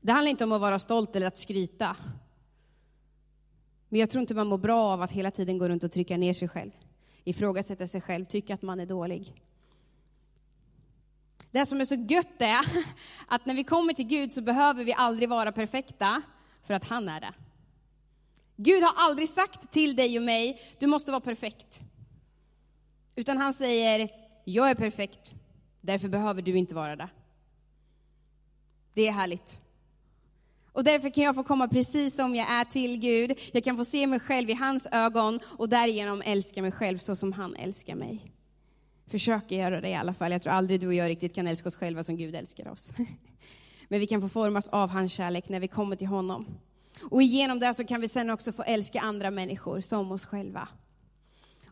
Det 0.00 0.12
handlar 0.12 0.30
inte 0.30 0.44
om 0.44 0.52
att 0.52 0.60
vara 0.60 0.78
stolt 0.78 1.16
eller 1.16 1.26
att 1.26 1.38
skryta. 1.38 1.96
Men 3.88 4.00
jag 4.00 4.10
tror 4.10 4.20
inte 4.20 4.34
man 4.34 4.46
mår 4.46 4.58
bra 4.58 4.92
av 4.92 5.02
att 5.02 5.12
hela 5.12 5.30
tiden 5.30 5.58
gå 5.58 5.68
runt 5.68 5.84
och 5.84 5.92
trycka 5.92 6.16
ner 6.16 6.34
sig 6.34 6.48
själv. 6.48 6.70
Ifrågasätta 7.24 7.86
sig 7.86 8.00
själv, 8.00 8.24
tycka 8.24 8.54
att 8.54 8.62
man 8.62 8.80
är 8.80 8.86
dålig. 8.86 9.34
Det 11.50 11.66
som 11.66 11.80
är 11.80 11.84
så 11.84 11.94
gött 11.94 12.42
är 12.42 12.84
att 13.26 13.46
när 13.46 13.54
vi 13.54 13.64
kommer 13.64 13.92
till 13.92 14.06
Gud 14.06 14.32
så 14.32 14.42
behöver 14.42 14.84
vi 14.84 14.92
aldrig 14.92 15.28
vara 15.28 15.52
perfekta, 15.52 16.22
för 16.66 16.74
att 16.74 16.84
han 16.84 17.08
är 17.08 17.20
det. 17.20 17.32
Gud 18.56 18.82
har 18.82 18.92
aldrig 18.96 19.28
sagt 19.28 19.72
till 19.72 19.96
dig 19.96 20.18
och 20.18 20.24
mig, 20.24 20.60
du 20.78 20.86
måste 20.86 21.10
vara 21.10 21.20
perfekt. 21.20 21.80
Utan 23.16 23.38
han 23.38 23.54
säger, 23.54 24.08
jag 24.44 24.70
är 24.70 24.74
perfekt, 24.74 25.34
därför 25.80 26.08
behöver 26.08 26.42
du 26.42 26.56
inte 26.56 26.74
vara 26.74 26.96
det. 26.96 27.08
Det 28.94 29.08
är 29.08 29.12
härligt. 29.12 29.60
Och 30.72 30.84
därför 30.84 31.10
kan 31.10 31.24
jag 31.24 31.34
få 31.34 31.44
komma 31.44 31.68
precis 31.68 32.16
som 32.16 32.36
jag 32.36 32.50
är 32.50 32.64
till 32.64 32.96
Gud. 32.96 33.38
Jag 33.52 33.64
kan 33.64 33.76
få 33.76 33.84
se 33.84 34.06
mig 34.06 34.20
själv 34.20 34.50
i 34.50 34.54
hans 34.54 34.88
ögon 34.92 35.40
och 35.44 35.68
därigenom 35.68 36.22
älska 36.24 36.62
mig 36.62 36.72
själv 36.72 36.98
så 36.98 37.16
som 37.16 37.32
han 37.32 37.56
älskar 37.56 37.94
mig. 37.94 38.32
Försöker 39.10 39.56
göra 39.56 39.80
det 39.80 39.88
i 39.88 39.94
alla 39.94 40.14
fall. 40.14 40.32
Jag 40.32 40.42
tror 40.42 40.52
aldrig 40.52 40.80
du 40.80 40.86
och 40.86 40.94
jag 40.94 41.08
riktigt 41.08 41.34
kan 41.34 41.46
älska 41.46 41.68
oss 41.68 41.76
själva 41.76 42.04
som 42.04 42.16
Gud 42.16 42.34
älskar 42.34 42.68
oss. 42.68 42.92
Men 43.88 44.00
vi 44.00 44.06
kan 44.06 44.20
få 44.20 44.28
formas 44.28 44.68
av 44.68 44.88
hans 44.88 45.12
kärlek 45.12 45.48
när 45.48 45.60
vi 45.60 45.68
kommer 45.68 45.96
till 45.96 46.06
honom. 46.06 46.46
Och 47.02 47.22
genom 47.22 47.60
det 47.60 47.74
så 47.74 47.84
kan 47.84 48.00
vi 48.00 48.08
sen 48.08 48.30
också 48.30 48.52
få 48.52 48.62
älska 48.62 49.00
andra 49.00 49.30
människor 49.30 49.80
som 49.80 50.12
oss 50.12 50.24
själva. 50.24 50.68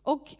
Och 0.03 0.35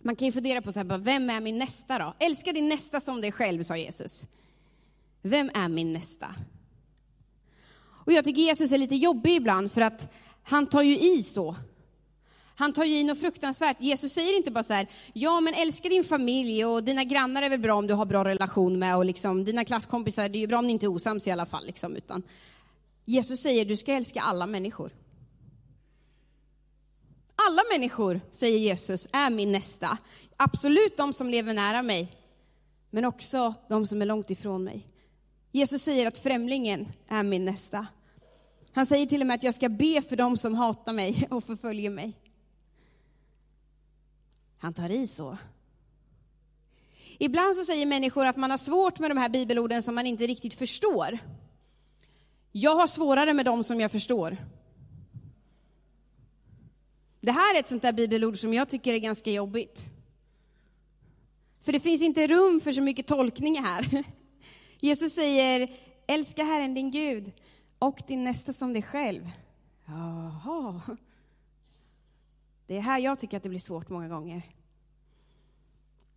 man 0.00 0.16
kan 0.16 0.26
ju 0.26 0.32
fundera 0.32 0.62
på 0.62 0.72
så 0.72 0.78
här, 0.80 0.98
vem 0.98 1.30
är 1.30 1.40
min 1.40 1.58
nästa 1.58 1.98
då? 1.98 2.14
Älska 2.18 2.52
din 2.52 2.68
nästa 2.68 3.00
som 3.00 3.20
dig 3.20 3.32
själv, 3.32 3.62
sa 3.62 3.76
Jesus. 3.76 4.26
Vem 5.22 5.50
är 5.54 5.68
min 5.68 5.92
nästa? 5.92 6.34
Och 8.06 8.12
jag 8.12 8.24
tycker 8.24 8.42
Jesus 8.42 8.72
är 8.72 8.78
lite 8.78 8.96
jobbig 8.96 9.36
ibland 9.36 9.72
för 9.72 9.80
att 9.80 10.12
han 10.42 10.66
tar 10.66 10.82
ju 10.82 10.98
i 10.98 11.22
så. 11.22 11.56
Han 12.60 12.72
tar 12.72 12.84
ju 12.84 12.96
i 12.96 13.04
något 13.04 13.20
fruktansvärt. 13.20 13.76
Jesus 13.80 14.12
säger 14.12 14.36
inte 14.36 14.50
bara 14.50 14.64
så 14.64 14.72
här, 14.72 14.86
ja 15.12 15.40
men 15.40 15.54
älska 15.54 15.88
din 15.88 16.04
familj 16.04 16.64
och 16.64 16.84
dina 16.84 17.04
grannar 17.04 17.42
är 17.42 17.50
väl 17.50 17.60
bra 17.60 17.74
om 17.74 17.86
du 17.86 17.94
har 17.94 18.06
bra 18.06 18.24
relation 18.24 18.78
med 18.78 18.96
och 18.96 19.04
liksom, 19.04 19.44
dina 19.44 19.64
klasskompisar, 19.64 20.28
det 20.28 20.38
är 20.38 20.40
ju 20.40 20.46
bra 20.46 20.58
om 20.58 20.66
ni 20.66 20.72
inte 20.72 20.86
är 20.86 20.94
osams 20.94 21.26
i 21.26 21.30
alla 21.30 21.46
fall. 21.46 21.66
Liksom, 21.66 21.96
utan 21.96 22.22
Jesus 23.04 23.40
säger, 23.40 23.64
du 23.64 23.76
ska 23.76 23.92
älska 23.92 24.20
alla 24.20 24.46
människor. 24.46 24.92
Alla 27.48 27.62
människor, 27.72 28.20
säger 28.32 28.58
Jesus, 28.58 29.08
är 29.12 29.30
min 29.30 29.52
nästa. 29.52 29.98
Absolut 30.36 30.96
de 30.96 31.12
som 31.12 31.30
lever 31.30 31.54
nära 31.54 31.82
mig, 31.82 32.16
men 32.90 33.04
också 33.04 33.54
de 33.68 33.86
som 33.86 34.02
är 34.02 34.06
långt 34.06 34.30
ifrån 34.30 34.64
mig. 34.64 34.86
Jesus 35.52 35.82
säger 35.82 36.06
att 36.06 36.18
främlingen 36.18 36.88
är 37.08 37.22
min 37.22 37.44
nästa. 37.44 37.86
Han 38.72 38.86
säger 38.86 39.06
till 39.06 39.20
och 39.20 39.26
med 39.26 39.34
att 39.34 39.42
jag 39.42 39.54
ska 39.54 39.68
be 39.68 40.02
för 40.08 40.16
dem 40.16 40.36
som 40.36 40.54
hatar 40.54 40.92
mig 40.92 41.28
och 41.30 41.44
förföljer 41.44 41.90
mig. 41.90 42.19
Han 44.60 44.74
tar 44.74 44.90
i 44.90 45.06
så. 45.06 45.38
Ibland 47.18 47.56
så 47.56 47.64
säger 47.64 47.86
människor 47.86 48.26
att 48.26 48.36
man 48.36 48.50
har 48.50 48.58
svårt 48.58 48.98
med 48.98 49.10
de 49.10 49.18
här 49.18 49.28
bibelorden 49.28 49.82
som 49.82 49.94
man 49.94 50.06
inte 50.06 50.26
riktigt 50.26 50.54
förstår. 50.54 51.18
Jag 52.52 52.76
har 52.76 52.86
svårare 52.86 53.34
med 53.34 53.44
dem 53.44 53.64
som 53.64 53.80
jag 53.80 53.92
förstår. 53.92 54.36
Det 57.20 57.32
här 57.32 57.54
är 57.54 57.60
ett 57.60 57.68
sånt 57.68 57.82
där 57.82 57.92
bibelord 57.92 58.38
som 58.38 58.54
jag 58.54 58.68
tycker 58.68 58.94
är 58.94 58.98
ganska 58.98 59.30
jobbigt. 59.30 59.84
För 61.60 61.72
det 61.72 61.80
finns 61.80 62.02
inte 62.02 62.26
rum 62.26 62.60
för 62.60 62.72
så 62.72 62.80
mycket 62.80 63.06
tolkning 63.06 63.62
här. 63.62 64.04
Jesus 64.80 65.14
säger, 65.14 65.70
älska 66.06 66.44
Herren 66.44 66.74
din 66.74 66.90
Gud 66.90 67.32
och 67.78 67.98
din 68.06 68.24
nästa 68.24 68.52
som 68.52 68.72
dig 68.72 68.82
själv. 68.82 69.30
Jaha. 69.86 70.80
Det 72.70 72.76
är 72.76 72.80
här 72.80 72.98
jag 72.98 73.18
tycker 73.18 73.36
att 73.36 73.42
det 73.42 73.48
blir 73.48 73.60
svårt 73.60 73.88
många 73.88 74.08
gånger. 74.08 74.42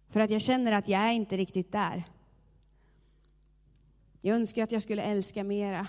För 0.09 0.19
att 0.19 0.29
jag 0.29 0.41
känner 0.41 0.71
att 0.71 0.87
jag 0.87 1.01
är 1.01 1.11
inte 1.11 1.37
riktigt 1.37 1.71
där. 1.71 2.03
Jag 4.21 4.35
önskar 4.35 4.63
att 4.63 4.71
jag 4.71 4.81
skulle 4.81 5.01
älska 5.01 5.43
mera. 5.43 5.87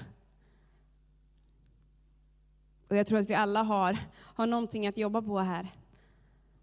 Och 2.89 2.97
jag 2.97 3.07
tror 3.07 3.19
att 3.19 3.31
vi 3.31 3.35
alla 3.35 3.63
har, 3.63 3.99
har 4.17 4.47
någonting 4.47 4.87
att 4.87 4.97
jobba 4.97 5.23
på 5.23 5.39
här. 5.39 5.69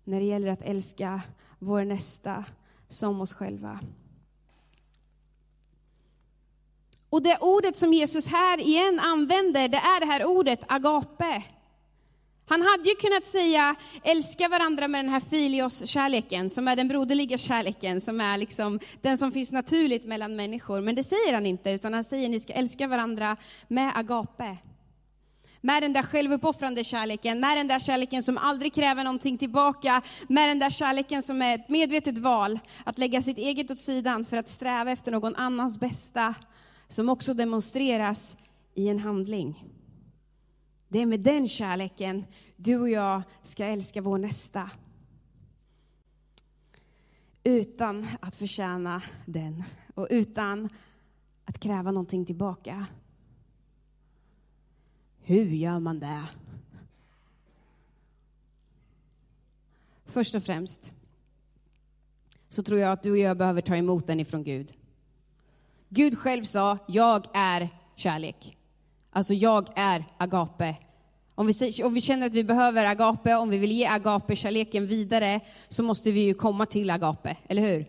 När 0.04 0.20
det 0.20 0.26
gäller 0.26 0.48
att 0.48 0.62
älska 0.62 1.22
vår 1.60 1.84
nästa 1.84 2.46
som 2.88 3.22
oss 3.22 3.34
själva. 3.34 3.80
Och 7.10 7.24
det 7.24 7.38
ordet 7.38 7.76
som 7.76 7.94
Jesus 7.94 8.28
här 8.28 8.60
igen 8.60 9.00
använder, 9.00 9.68
det 9.68 9.78
är 9.78 10.00
det 10.00 10.06
här 10.06 10.26
ordet 10.26 10.60
agape. 10.68 11.44
Han 12.52 12.62
hade 12.62 12.90
ju 12.90 12.96
kunnat 12.96 13.26
säga 13.26 13.76
älska 14.04 14.50
varandra 14.50 14.88
med 14.88 15.06
den 15.06 15.12
här 15.12 15.20
filios-kärleken, 15.20 16.50
som 16.50 16.68
är 16.68 16.76
den 16.76 16.88
broderliga 16.88 17.38
kärleken, 17.38 18.02
som 18.02 18.22
är 18.22 18.38
liksom 18.38 18.80
den 19.02 19.18
som 19.18 19.32
finns 19.32 19.52
naturligt 19.52 20.06
mellan 20.06 20.36
människor. 20.36 20.82
Men 20.82 20.96
det 20.96 21.04
säger 21.04 21.34
han 21.34 21.46
inte, 21.46 21.72
utan 21.72 21.94
han 21.94 22.04
säger 22.04 22.30
ni 22.30 22.40
ska 22.40 22.54
älska 22.54 22.88
varandra 22.88 23.38
med 23.68 23.92
agape. 23.96 24.58
Med 25.62 25.84
den 25.84 25.94
där 25.94 26.04
självuppoffrande 26.04 26.84
kärleken, 26.84 27.40
med 27.40 27.58
den 27.58 27.68
där 27.68 27.80
kärleken 27.80 28.24
som 28.24 28.38
aldrig 28.38 28.74
kräver 28.74 29.04
någonting 29.04 29.38
tillbaka, 29.38 30.02
med 30.28 30.50
den 30.50 30.60
där 30.60 30.70
kärleken 30.70 31.24
som 31.24 31.42
är 31.42 31.56
ett 31.56 31.70
medvetet 31.70 32.18
val, 32.18 32.60
att 32.84 33.00
lägga 33.00 33.22
sitt 33.22 33.38
eget 33.38 33.72
åt 33.72 33.80
sidan 33.80 34.26
för 34.26 34.38
att 34.38 34.50
sträva 34.50 34.92
efter 34.92 35.12
någon 35.12 35.36
annans 35.36 35.80
bästa, 35.80 36.36
som 36.88 37.10
också 37.10 37.34
demonstreras 37.34 38.38
i 38.76 38.90
en 38.90 39.00
handling. 39.00 39.64
Det 40.92 41.00
är 41.00 41.06
med 41.06 41.20
den 41.20 41.48
kärleken 41.48 42.26
du 42.56 42.78
och 42.78 42.90
jag 42.90 43.22
ska 43.42 43.66
älska 43.66 44.02
vår 44.02 44.18
nästa. 44.18 44.72
Utan 47.44 48.08
att 48.20 48.36
förtjäna 48.36 49.02
den 49.26 49.64
och 49.96 50.08
utan 50.10 50.70
att 51.46 51.60
kräva 51.60 51.92
någonting 51.92 52.26
tillbaka. 52.26 52.86
Hur 55.20 55.46
gör 55.46 55.80
man 55.80 56.00
det? 56.00 56.24
Först 60.06 60.36
och 60.36 60.44
främst 60.44 60.94
så 62.50 62.64
tror 62.64 62.80
jag 62.80 62.92
att 62.92 63.04
du 63.04 63.12
och 63.12 63.18
jag 63.18 63.38
behöver 63.38 63.62
ta 63.62 63.76
emot 63.76 64.08
den 64.08 64.20
ifrån 64.20 64.44
Gud. 64.44 64.74
Gud 65.90 66.18
själv 66.18 66.44
sa, 66.44 66.78
jag 66.88 67.26
är 67.34 67.70
kärlek. 67.96 68.58
Alltså 69.12 69.34
jag 69.34 69.70
är 69.76 70.06
agape. 70.18 70.76
Om 71.36 71.48
vi, 71.48 71.84
om 71.84 71.94
vi 71.94 72.02
känner 72.02 72.28
att 72.28 72.34
vi 72.34 72.44
behöver 72.44 72.86
agape, 72.86 73.36
om 73.36 73.50
vi 73.50 73.58
vill 73.58 73.72
ge 73.72 73.86
agape-kärleken 73.86 74.88
vidare, 74.88 75.40
så 75.70 75.84
måste 75.84 76.12
vi 76.12 76.20
ju 76.20 76.34
komma 76.34 76.66
till 76.66 76.90
agape, 76.90 77.38
eller 77.48 77.62
hur? 77.62 77.86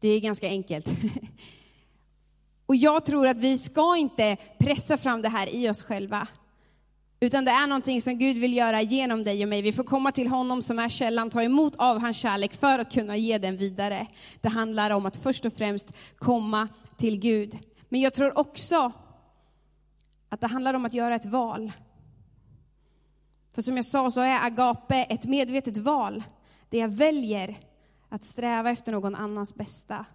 Det 0.00 0.08
är 0.08 0.20
ganska 0.20 0.46
enkelt. 0.46 0.88
Och 2.66 2.76
jag 2.76 3.04
tror 3.04 3.26
att 3.26 3.38
vi 3.38 3.58
ska 3.58 3.96
inte 3.96 4.36
pressa 4.58 4.98
fram 4.98 5.22
det 5.22 5.28
här 5.28 5.54
i 5.54 5.70
oss 5.70 5.82
själva. 5.82 6.26
Utan 7.20 7.44
det 7.44 7.50
är 7.50 7.66
någonting 7.66 8.02
som 8.02 8.18
Gud 8.18 8.38
vill 8.38 8.56
göra 8.56 8.82
genom 8.82 9.24
dig 9.24 9.42
och 9.42 9.48
mig. 9.48 9.62
Vi 9.62 9.72
får 9.72 9.84
komma 9.84 10.12
till 10.12 10.28
honom 10.28 10.62
som 10.62 10.78
är 10.78 10.88
källan, 10.88 11.30
ta 11.30 11.42
emot 11.42 11.76
av 11.76 12.00
hans 12.00 12.16
kärlek 12.16 12.52
för 12.52 12.78
att 12.78 12.92
kunna 12.92 13.16
ge 13.16 13.38
den 13.38 13.56
vidare. 13.56 14.06
Det 14.40 14.48
handlar 14.48 14.90
om 14.90 15.06
att 15.06 15.16
först 15.16 15.44
och 15.44 15.52
främst 15.52 15.92
komma 16.18 16.68
till 16.96 17.18
Gud. 17.18 17.58
Men 17.88 18.00
jag 18.00 18.12
tror 18.12 18.38
också 18.38 18.92
att 20.32 20.40
det 20.40 20.46
handlar 20.46 20.74
om 20.74 20.84
att 20.84 20.94
göra 20.94 21.14
ett 21.14 21.26
val. 21.26 21.72
För 23.54 23.62
som 23.62 23.76
jag 23.76 23.86
sa 23.86 24.10
så 24.10 24.20
är 24.20 24.46
agape 24.46 25.02
ett 25.02 25.24
medvetet 25.24 25.78
val. 25.78 26.22
Det 26.68 26.78
jag 26.78 26.88
väljer 26.88 27.60
att 28.08 28.24
sträva 28.24 28.70
efter 28.70 28.92
någon 28.92 29.14
annans 29.14 29.54
bästa. 29.54 30.06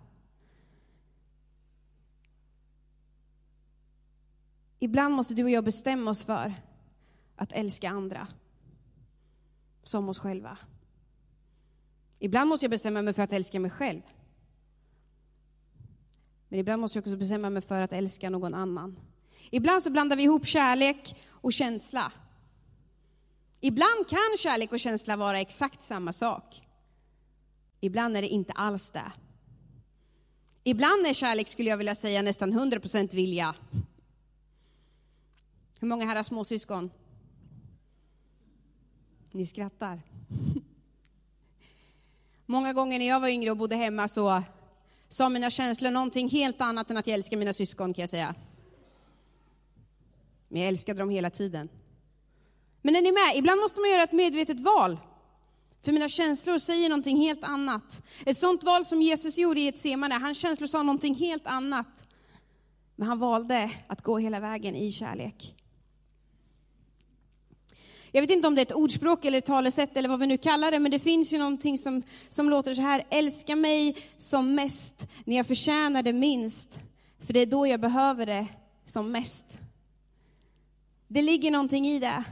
Ibland 4.80 5.16
måste 5.16 5.34
du 5.34 5.44
och 5.44 5.50
jag 5.50 5.64
bestämma 5.64 6.12
oss 6.12 6.26
för 6.26 6.54
att 7.36 7.52
älska 7.52 7.90
andra 7.90 8.28
som 9.84 10.10
oss 10.10 10.20
själva. 10.20 10.58
Ibland 12.20 12.50
måste 12.50 12.64
jag 12.64 12.72
bestämma 12.72 13.02
mig 13.02 13.14
för 13.14 13.24
att 13.24 13.34
älska 13.34 13.60
mig 13.60 13.72
själv. 13.72 14.02
Men 16.48 16.60
ibland 16.60 16.82
måste 16.82 16.98
jag 16.98 17.02
också 17.02 17.18
bestämma 17.18 17.50
mig 17.50 17.62
för 17.62 17.82
att 17.82 17.94
älska 17.94 18.30
någon 18.30 18.54
annan. 18.54 19.00
Ibland 19.50 19.84
så 19.84 19.90
blandar 19.90 20.16
vi 20.16 20.24
ihop 20.24 20.46
kärlek 20.46 21.16
och 21.32 21.54
känsla. 21.54 22.12
Ibland 23.62 24.10
kan 24.10 24.38
kärlek 24.38 24.72
och 24.72 24.80
känsla 24.80 25.16
vara 25.16 25.40
exakt 25.40 25.82
samma 25.82 26.14
sak. 26.14 26.62
Ibland 27.80 28.18
är 28.18 28.22
det 28.22 28.28
inte 28.28 28.52
alls 28.52 28.92
det. 28.92 29.12
Ibland 30.64 31.08
är 31.08 31.14
kärlek, 31.14 31.48
skulle 31.48 31.70
jag 31.70 31.78
vilja 31.78 31.96
säga, 31.96 32.22
nästan 32.22 32.54
100% 32.54 33.16
vilja. 33.16 33.56
Hur 35.80 35.88
många 35.88 36.06
här 36.06 36.16
har 36.16 36.24
småsyskon? 36.24 36.92
Ni 39.32 39.46
skrattar. 39.46 40.02
Många 42.46 42.74
gånger 42.74 43.00
när 43.00 43.08
jag 43.08 43.20
var 43.20 43.28
yngre 43.28 43.52
och 43.52 43.58
bodde 43.58 43.76
hemma 43.76 44.08
så 44.08 44.44
sa 45.08 45.30
mina 45.30 45.50
känslor 45.50 45.92
någonting 45.92 46.30
helt 46.30 46.62
annat 46.62 46.92
än 46.92 46.98
att 46.98 47.08
jag 47.08 47.14
älskar 47.14 47.38
mina 47.38 47.54
syskon, 47.54 47.94
kan 47.94 48.02
jag 48.02 48.10
säga. 48.10 48.36
Men 50.48 50.62
jag 50.62 50.68
älskade 50.68 51.00
dem 51.00 51.10
hela 51.10 51.30
tiden. 51.30 51.70
Men 52.82 52.96
är 52.96 53.02
ni 53.02 53.12
med? 53.12 53.36
Ibland 53.36 53.62
måste 53.62 53.80
man 53.80 53.90
göra 53.90 54.04
ett 54.04 54.12
medvetet 54.12 54.60
val. 54.60 54.98
För 55.82 55.92
mina 55.92 56.10
känslor 56.10 56.60
säger 56.60 56.90
någonting 56.90 57.18
helt 57.18 57.44
annat. 57.44 58.04
Ett 58.26 58.38
sånt 58.38 58.64
val 58.64 58.86
som 58.86 59.02
Jesus 59.02 59.38
gjorde 59.38 59.60
i 59.60 59.68
ett 59.68 59.78
semane, 59.78 60.16
hans 60.16 60.38
känslor 60.38 60.68
sa 60.68 60.84
någonting 60.84 61.16
helt 61.16 61.48
annat. 61.48 62.06
Men 62.96 63.08
han 63.08 63.20
valde 63.20 63.72
att 63.88 64.02
gå 64.02 64.18
hela 64.18 64.40
vägen 64.40 64.76
i 64.76 64.92
kärlek. 64.92 65.56
Jag 68.12 68.22
vet 68.22 68.32
inte 68.32 68.48
om 68.48 68.56
det 68.56 68.62
är 68.62 68.66
ett 68.66 68.72
ordspråk 68.72 69.26
eller 69.26 69.38
ett 69.38 69.46
talesätt 69.46 69.98
eller 69.98 70.10
vad 70.10 70.20
vi 70.20 70.28
nu 70.28 70.38
kallar 70.38 70.72
det, 70.72 70.80
men 70.80 70.92
det 70.92 71.00
finns 71.00 71.34
ju 71.34 71.38
någonting 71.38 71.78
som, 71.78 72.04
som 72.30 72.50
låter 72.50 72.76
så 72.76 72.82
här. 72.82 73.04
Älska 73.10 73.56
mig 73.56 73.98
som 74.18 74.56
mest 74.56 75.08
när 75.26 75.36
jag 75.36 75.48
förtjänar 75.48 76.04
det 76.04 76.14
minst, 76.14 76.80
för 77.20 77.34
det 77.34 77.40
är 77.40 77.46
då 77.46 77.68
jag 77.68 77.80
behöver 77.80 78.26
det 78.26 78.48
som 78.86 79.12
mest. 79.12 79.60
Det 81.08 81.22
ligger 81.22 81.52
någonting 81.52 81.88
i 81.88 82.00
det. 82.00 82.24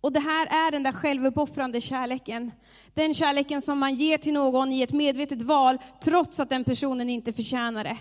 Och 0.00 0.12
det 0.12 0.20
här 0.20 0.46
är 0.66 0.70
den 0.70 0.82
där 0.82 0.92
självuppoffrande 0.92 1.80
kärleken. 1.80 2.52
Den 2.94 3.14
kärleken 3.14 3.62
som 3.62 3.78
man 3.78 3.94
ger 3.94 4.18
till 4.18 4.32
någon 4.32 4.72
i 4.72 4.82
ett 4.82 4.92
medvetet 4.92 5.42
val, 5.42 5.78
trots 6.00 6.40
att 6.40 6.48
den 6.48 6.64
personen 6.64 7.10
inte 7.10 7.32
förtjänar 7.32 7.84
det. 7.84 7.98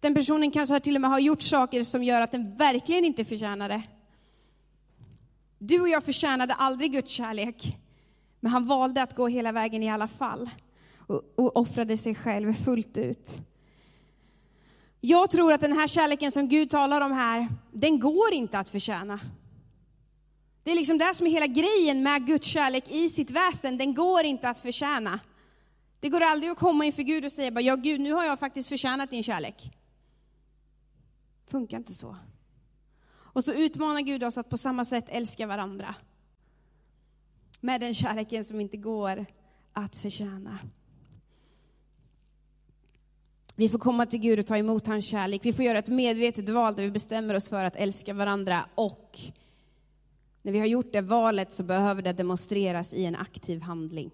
Den 0.00 0.14
personen 0.14 0.50
kanske 0.50 0.80
till 0.80 0.94
och 0.94 1.00
med 1.00 1.10
har 1.10 1.18
gjort 1.18 1.42
saker 1.42 1.84
som 1.84 2.04
gör 2.04 2.20
att 2.20 2.32
den 2.32 2.56
verkligen 2.56 3.04
inte 3.04 3.24
förtjänar 3.24 3.68
det. 3.68 3.82
Du 5.58 5.80
och 5.80 5.88
jag 5.88 6.04
förtjänade 6.04 6.54
aldrig 6.54 6.92
Guds 6.92 7.10
kärlek, 7.10 7.76
men 8.40 8.52
han 8.52 8.66
valde 8.66 9.02
att 9.02 9.16
gå 9.16 9.28
hela 9.28 9.52
vägen 9.52 9.82
i 9.82 9.90
alla 9.90 10.08
fall 10.08 10.50
och, 10.96 11.22
och 11.36 11.56
offrade 11.56 11.96
sig 11.96 12.14
själv 12.14 12.52
fullt 12.52 12.98
ut. 12.98 13.38
Jag 15.00 15.30
tror 15.30 15.52
att 15.52 15.60
den 15.60 15.72
här 15.72 15.86
kärleken 15.86 16.32
som 16.32 16.48
Gud 16.48 16.70
talar 16.70 17.00
om 17.00 17.12
här, 17.12 17.48
den 17.72 18.00
går 18.00 18.32
inte 18.32 18.58
att 18.58 18.68
förtjäna. 18.68 19.20
Det 20.62 20.70
är 20.70 20.74
liksom 20.74 20.98
det 20.98 21.14
som 21.14 21.26
är 21.26 21.30
hela 21.30 21.46
grejen 21.46 22.02
med 22.02 22.26
Guds 22.26 22.46
kärlek 22.46 22.84
i 22.88 23.08
sitt 23.08 23.30
väsen, 23.30 23.78
den 23.78 23.94
går 23.94 24.24
inte 24.24 24.48
att 24.48 24.58
förtjäna. 24.58 25.20
Det 26.00 26.08
går 26.08 26.20
aldrig 26.20 26.50
att 26.50 26.58
komma 26.58 26.84
inför 26.84 27.02
Gud 27.02 27.24
och 27.24 27.32
säga, 27.32 27.60
ja 27.60 27.76
Gud, 27.76 28.00
nu 28.00 28.12
har 28.12 28.24
jag 28.24 28.38
faktiskt 28.38 28.68
förtjänat 28.68 29.10
din 29.10 29.22
kärlek. 29.22 29.70
Funkar 31.46 31.76
inte 31.76 31.94
så. 31.94 32.16
Och 33.16 33.44
så 33.44 33.52
utmanar 33.52 34.00
Gud 34.00 34.24
oss 34.24 34.38
att 34.38 34.50
på 34.50 34.58
samma 34.58 34.84
sätt 34.84 35.04
älska 35.08 35.46
varandra. 35.46 35.94
Med 37.60 37.80
den 37.80 37.94
kärleken 37.94 38.44
som 38.44 38.60
inte 38.60 38.76
går 38.76 39.26
att 39.72 39.96
förtjäna. 39.96 40.58
Vi 43.58 43.68
får 43.68 43.78
komma 43.78 44.06
till 44.06 44.20
Gud 44.20 44.38
och 44.38 44.46
ta 44.46 44.56
emot 44.56 44.86
hans 44.86 45.06
kärlek. 45.06 45.40
Vi 45.44 45.52
får 45.52 45.64
göra 45.64 45.78
ett 45.78 45.88
medvetet 45.88 46.48
val 46.48 46.76
där 46.76 46.82
vi 46.82 46.90
bestämmer 46.90 47.34
oss 47.34 47.48
för 47.48 47.64
att 47.64 47.76
älska 47.76 48.14
varandra. 48.14 48.68
Och 48.74 49.18
när 50.42 50.52
vi 50.52 50.58
har 50.58 50.66
gjort 50.66 50.92
det 50.92 51.00
valet 51.00 51.52
så 51.52 51.62
behöver 51.62 52.02
det 52.02 52.12
demonstreras 52.12 52.94
i 52.94 53.04
en 53.04 53.16
aktiv 53.16 53.60
handling. 53.60 54.10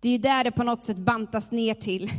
Det 0.00 0.08
är 0.08 0.12
ju 0.12 0.18
där 0.18 0.44
det 0.44 0.50
på 0.50 0.62
något 0.62 0.82
sätt 0.82 0.96
bantas 0.96 1.52
ner 1.52 1.74
till. 1.74 2.10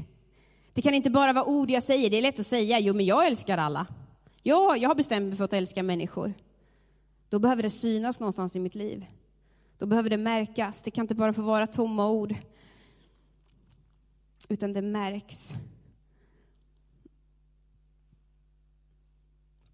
Det 0.73 0.81
kan 0.81 0.93
inte 0.93 1.09
bara 1.09 1.33
vara 1.33 1.45
ord 1.45 1.71
jag 1.71 1.83
säger. 1.83 2.09
Det 2.09 2.17
är 2.17 2.21
lätt 2.21 2.39
att 2.39 2.47
säga, 2.47 2.79
jo 2.79 2.93
men 2.93 3.05
jag 3.05 3.27
älskar 3.27 3.57
alla. 3.57 3.87
Ja, 4.43 4.75
jag 4.77 4.89
har 4.89 4.95
bestämt 4.95 5.27
mig 5.27 5.37
för 5.37 5.43
att 5.43 5.53
älska 5.53 5.83
människor. 5.83 6.33
Då 7.29 7.39
behöver 7.39 7.63
det 7.63 7.69
synas 7.69 8.19
någonstans 8.19 8.55
i 8.55 8.59
mitt 8.59 8.75
liv. 8.75 9.05
Då 9.77 9.85
behöver 9.85 10.09
det 10.09 10.17
märkas. 10.17 10.81
Det 10.81 10.91
kan 10.91 11.03
inte 11.03 11.15
bara 11.15 11.33
få 11.33 11.41
vara 11.41 11.67
tomma 11.67 12.09
ord. 12.09 12.35
Utan 14.49 14.73
det 14.73 14.81
märks. 14.81 15.55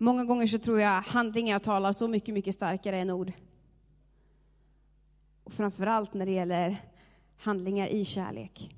Många 0.04 0.26
gånger 0.26 0.48
så 0.48 0.60
tror 0.60 0.80
jag 0.80 1.02
handlingar 1.02 1.60
talar 1.60 1.94
så 1.94 2.08
mycket, 2.08 2.34
mycket 2.34 2.56
starkare 2.56 2.98
än 2.98 3.10
ord. 3.10 3.32
Och 5.44 5.54
framförallt 5.54 6.14
när 6.14 6.26
det 6.26 6.32
gäller 6.32 6.86
handlingar 7.38 7.88
i 7.88 8.06
kärlek. 8.06 8.76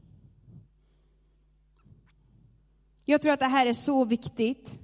Jag 3.06 3.22
tror 3.22 3.34
att 3.34 3.40
det 3.40 3.46
här 3.46 3.66
är 3.66 3.74
så 3.74 4.06
viktigt 4.06 4.80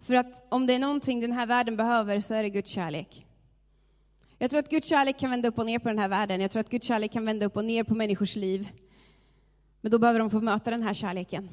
för 0.00 0.14
att 0.14 0.46
om 0.48 0.66
det 0.66 0.74
är 0.74 0.78
någonting 0.78 1.20
den 1.20 1.32
här 1.32 1.46
världen 1.46 1.76
behöver 1.76 2.20
så 2.20 2.34
är 2.34 2.42
det 2.42 2.50
Guds 2.50 2.70
kärlek. 2.70 3.26
Jag 4.38 4.50
tror 4.50 4.60
att 4.60 4.70
Guds 4.70 4.88
kärlek 4.88 5.18
kan 5.18 5.30
vända 5.30 5.48
upp 5.48 5.58
och 5.58 5.66
ner 5.66 5.78
på 5.78 5.88
den 5.88 5.98
här 5.98 6.08
världen. 6.08 6.40
Jag 6.40 6.50
tror 6.50 6.60
att 6.60 6.70
Guds 6.70 6.86
kärlek 6.86 7.12
kan 7.12 7.24
vända 7.24 7.46
upp 7.46 7.56
och 7.56 7.64
ner 7.64 7.84
på 7.84 7.94
människors 7.94 8.36
liv. 8.36 8.68
Men 9.80 9.90
då 9.90 9.98
behöver 9.98 10.18
de 10.18 10.30
få 10.30 10.40
möta 10.40 10.70
den 10.70 10.82
här 10.82 10.94
kärleken. 10.94 11.50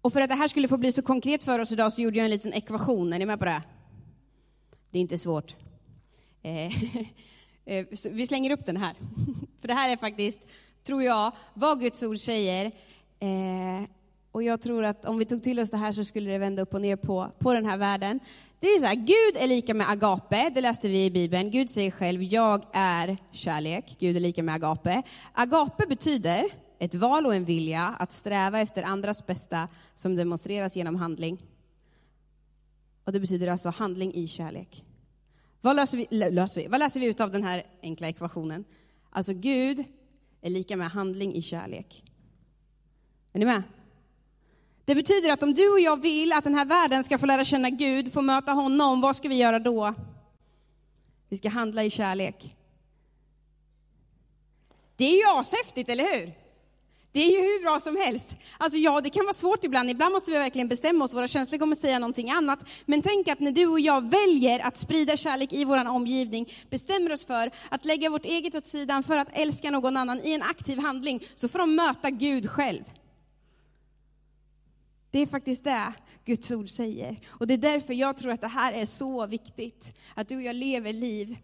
Och 0.00 0.12
för 0.12 0.20
att 0.20 0.28
det 0.28 0.34
här 0.34 0.48
skulle 0.48 0.68
få 0.68 0.76
bli 0.76 0.92
så 0.92 1.02
konkret 1.02 1.44
för 1.44 1.58
oss 1.58 1.72
idag 1.72 1.92
så 1.92 2.00
gjorde 2.00 2.16
jag 2.18 2.24
en 2.24 2.30
liten 2.30 2.52
ekvation. 2.52 3.12
Är 3.12 3.18
ni 3.18 3.26
med 3.26 3.38
på 3.38 3.44
det? 3.44 3.62
Det 4.90 4.98
är 4.98 5.02
inte 5.02 5.18
svårt. 5.18 5.56
Eh, 6.42 6.66
eh 7.64 7.86
vi 8.10 8.26
slänger 8.26 8.50
upp 8.50 8.66
den 8.66 8.76
här. 8.76 8.94
För 9.60 9.68
det 9.68 9.74
här 9.74 9.92
är 9.92 9.96
faktiskt, 9.96 10.46
tror 10.84 11.02
jag, 11.02 11.32
vad 11.54 11.80
Guds 11.80 12.02
ord 12.02 12.18
säger 12.18 12.66
eh, 13.20 13.88
och 14.32 14.42
jag 14.42 14.60
tror 14.60 14.84
att 14.84 15.04
om 15.04 15.18
vi 15.18 15.24
tog 15.24 15.42
till 15.42 15.60
oss 15.60 15.70
det 15.70 15.76
här 15.76 15.92
så 15.92 16.04
skulle 16.04 16.30
det 16.30 16.38
vända 16.38 16.62
upp 16.62 16.74
och 16.74 16.80
ner 16.80 16.96
på, 16.96 17.32
på 17.38 17.52
den 17.52 17.66
här 17.66 17.76
världen. 17.76 18.20
Det 18.60 18.66
är 18.66 18.80
så 18.80 18.86
här, 18.86 18.94
Gud 18.94 19.42
är 19.42 19.46
lika 19.46 19.74
med 19.74 19.90
agape, 19.90 20.50
det 20.54 20.60
läste 20.60 20.88
vi 20.88 21.04
i 21.04 21.10
Bibeln. 21.10 21.50
Gud 21.50 21.70
säger 21.70 21.90
själv, 21.90 22.22
jag 22.22 22.64
är 22.72 23.16
kärlek. 23.32 23.96
Gud 23.98 24.16
är 24.16 24.20
lika 24.20 24.42
med 24.42 24.54
agape. 24.54 25.02
Agape 25.32 25.86
betyder 25.88 26.44
ett 26.78 26.94
val 26.94 27.26
och 27.26 27.34
en 27.34 27.44
vilja 27.44 27.94
att 27.98 28.12
sträva 28.12 28.60
efter 28.60 28.82
andras 28.82 29.26
bästa 29.26 29.68
som 29.94 30.16
demonstreras 30.16 30.76
genom 30.76 30.96
handling. 30.96 31.42
Och 33.04 33.12
det 33.12 33.20
betyder 33.20 33.48
alltså 33.48 33.70
handling 33.70 34.14
i 34.14 34.26
kärlek. 34.26 34.84
Vad, 35.60 35.76
löser 35.76 35.98
vi, 35.98 36.30
löser 36.30 36.60
vi, 36.60 36.66
vad 36.66 36.80
läser 36.80 37.00
vi 37.00 37.06
ut 37.06 37.20
av 37.20 37.30
den 37.30 37.44
här 37.44 37.66
enkla 37.82 38.08
ekvationen? 38.08 38.64
Alltså 39.10 39.32
Gud 39.32 39.84
är 40.40 40.50
lika 40.50 40.76
med 40.76 40.90
handling 40.90 41.34
i 41.34 41.42
kärlek. 41.42 42.04
Är 43.32 43.38
ni 43.38 43.44
med? 43.44 43.62
Det 44.84 44.94
betyder 44.94 45.32
att 45.32 45.42
om 45.42 45.54
du 45.54 45.72
och 45.72 45.80
jag 45.80 46.02
vill 46.02 46.32
att 46.32 46.44
den 46.44 46.54
här 46.54 46.64
världen 46.64 47.04
ska 47.04 47.18
få 47.18 47.26
lära 47.26 47.44
känna 47.44 47.70
Gud, 47.70 48.12
få 48.12 48.22
möta 48.22 48.52
honom, 48.52 49.00
vad 49.00 49.16
ska 49.16 49.28
vi 49.28 49.34
göra 49.34 49.58
då? 49.58 49.94
Vi 51.28 51.36
ska 51.36 51.48
handla 51.48 51.84
i 51.84 51.90
kärlek. 51.90 52.56
Det 54.96 55.04
är 55.04 55.16
ju 55.16 55.40
ashäftigt, 55.40 55.88
eller 55.88 56.04
hur? 56.04 56.32
Det 57.18 57.24
är 57.24 57.30
ju 57.30 57.42
hur 57.42 57.62
bra 57.62 57.80
som 57.80 57.96
helst. 57.96 58.30
Alltså 58.58 58.78
ja, 58.78 59.00
det 59.00 59.10
kan 59.10 59.24
vara 59.24 59.34
svårt 59.34 59.64
ibland. 59.64 59.90
Ibland 59.90 60.12
måste 60.12 60.30
vi 60.30 60.38
verkligen 60.38 60.68
bestämma 60.68 61.04
oss. 61.04 61.14
Våra 61.14 61.28
känslor 61.28 61.58
kommer 61.58 61.76
säga 61.76 61.98
någonting 61.98 62.30
annat. 62.30 62.58
Men 62.86 63.02
tänk 63.02 63.28
att 63.28 63.40
när 63.40 63.52
du 63.52 63.66
och 63.66 63.80
jag 63.80 64.10
väljer 64.10 64.66
att 64.66 64.78
sprida 64.78 65.16
kärlek 65.16 65.52
i 65.52 65.64
vår 65.64 65.88
omgivning, 65.88 66.52
bestämmer 66.70 67.12
oss 67.12 67.26
för 67.26 67.50
att 67.68 67.84
lägga 67.84 68.10
vårt 68.10 68.24
eget 68.24 68.54
åt 68.54 68.66
sidan 68.66 69.02
för 69.02 69.16
att 69.16 69.28
älska 69.32 69.70
någon 69.70 69.96
annan 69.96 70.20
i 70.24 70.32
en 70.32 70.42
aktiv 70.42 70.78
handling, 70.78 71.22
så 71.34 71.48
får 71.48 71.58
de 71.58 71.74
möta 71.74 72.10
Gud 72.10 72.50
själv. 72.50 72.82
Det 75.10 75.18
är 75.18 75.26
faktiskt 75.26 75.64
det 75.64 75.92
Guds 76.24 76.50
ord 76.50 76.70
säger. 76.70 77.20
Och 77.28 77.46
det 77.46 77.54
är 77.54 77.58
därför 77.58 77.94
jag 77.94 78.16
tror 78.16 78.32
att 78.32 78.40
det 78.40 78.48
här 78.48 78.72
är 78.72 78.86
så 78.86 79.26
viktigt. 79.26 79.94
Att 80.14 80.28
du 80.28 80.36
och 80.36 80.42
jag 80.42 80.56
lever 80.56 80.92
liv 80.92 81.36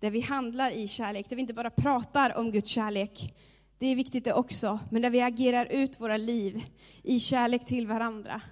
där 0.00 0.10
vi 0.10 0.20
handlar 0.20 0.70
i 0.70 0.88
kärlek, 0.88 1.28
där 1.28 1.36
vi 1.36 1.42
inte 1.42 1.54
bara 1.54 1.70
pratar 1.70 2.36
om 2.36 2.52
Guds 2.52 2.70
kärlek. 2.70 3.34
Det 3.80 3.86
är 3.86 3.96
viktigt 3.96 4.24
det 4.24 4.32
också, 4.32 4.78
men 4.90 5.02
där 5.02 5.10
vi 5.10 5.20
agerar 5.20 5.66
ut 5.66 6.00
våra 6.00 6.16
liv 6.16 6.64
i 7.02 7.20
kärlek 7.20 7.64
till 7.64 7.86
varandra. 7.86 8.42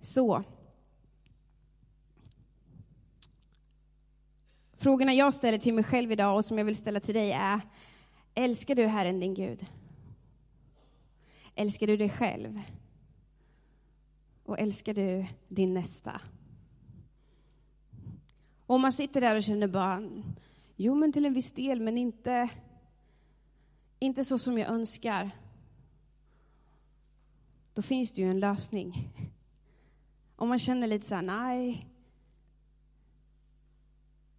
Så. 0.00 0.42
Frågorna 4.76 5.14
jag 5.14 5.34
ställer 5.34 5.58
till 5.58 5.74
mig 5.74 5.84
själv 5.84 6.12
idag 6.12 6.36
och 6.36 6.44
som 6.44 6.58
jag 6.58 6.64
vill 6.64 6.76
ställa 6.76 7.00
till 7.00 7.14
dig 7.14 7.32
är, 7.32 7.60
älskar 8.34 8.74
du 8.74 8.86
Herren 8.86 9.20
din 9.20 9.34
Gud? 9.34 9.66
Älskar 11.54 11.86
du 11.86 11.96
dig 11.96 12.10
själv? 12.10 12.60
Och 14.44 14.58
älskar 14.58 14.94
du 14.94 15.26
din 15.48 15.74
nästa? 15.74 16.20
Och 18.66 18.74
Om 18.74 18.80
man 18.80 18.92
sitter 18.92 19.20
där 19.20 19.36
och 19.36 19.42
känner 19.42 19.66
bara, 19.66 20.02
jo 20.76 20.94
men 20.94 21.12
till 21.12 21.26
en 21.26 21.34
viss 21.34 21.52
del, 21.52 21.80
men 21.80 21.98
inte, 21.98 22.50
inte 23.98 24.24
så 24.24 24.38
som 24.38 24.58
jag 24.58 24.68
önskar. 24.68 25.30
Då 27.74 27.82
finns 27.82 28.12
det 28.12 28.22
ju 28.22 28.30
en 28.30 28.40
lösning. 28.40 29.12
Om 30.36 30.48
man 30.48 30.58
känner 30.58 30.86
lite 30.86 31.06
så 31.06 31.14
här, 31.14 31.22
nej. 31.22 31.88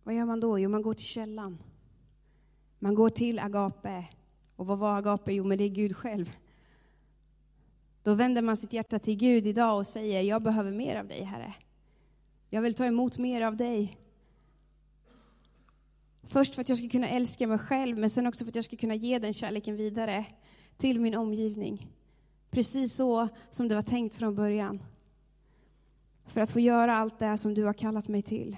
Vad 0.04 0.16
gör 0.16 0.26
man 0.26 0.40
då? 0.40 0.60
Jo, 0.60 0.70
man 0.70 0.82
går 0.82 0.94
till 0.94 1.06
källan. 1.06 1.58
Man 2.80 2.96
går 2.96 3.10
till 3.10 3.40
agape. 3.40 4.08
Och 4.56 4.66
vad 4.66 4.78
var 4.78 4.98
agape? 4.98 5.34
Jo, 5.34 5.44
men 5.44 5.58
det 5.58 5.64
är 5.64 5.70
Gud 5.70 5.96
själv. 5.96 6.36
Då 8.04 8.14
vänder 8.14 8.42
man 8.42 8.58
sitt 8.58 8.74
hjärta 8.74 9.00
till 9.00 9.18
Gud 9.18 9.48
idag 9.48 9.78
och 9.78 9.88
säger, 9.88 10.22
jag 10.22 10.42
behöver 10.42 10.72
mer 10.72 10.96
av 11.00 11.08
dig, 11.08 11.24
Herre. 11.24 11.54
Jag 12.50 12.62
vill 12.62 12.74
ta 12.74 12.86
emot 12.86 13.18
mer 13.18 13.42
av 13.42 13.58
dig. 13.58 13.98
Först 16.28 16.56
för 16.56 16.62
att 16.62 16.70
jag 16.70 16.78
ska 16.78 16.90
kunna 16.90 17.10
älska 17.10 17.48
mig 17.48 17.58
själv, 17.58 17.98
men 17.98 18.10
sen 18.10 18.28
också 18.28 18.46
för 18.46 18.52
att 18.52 18.56
jag 18.56 18.66
ska 18.66 18.78
kunna 18.78 18.96
ge 18.96 19.20
den 19.20 19.34
kärleken 19.34 19.76
vidare 19.76 20.26
till 20.78 21.00
min 21.00 21.16
omgivning. 21.16 21.88
Precis 22.50 22.94
så 22.94 23.28
som 23.50 23.68
det 23.68 23.76
var 23.76 23.82
tänkt 23.82 24.16
från 24.16 24.36
början. 24.36 24.84
För 26.26 26.42
att 26.42 26.52
få 26.52 26.60
göra 26.60 26.96
allt 26.98 27.20
det 27.20 27.38
som 27.38 27.54
du 27.54 27.64
har 27.64 27.74
kallat 27.74 28.08
mig 28.08 28.22
till. 28.22 28.58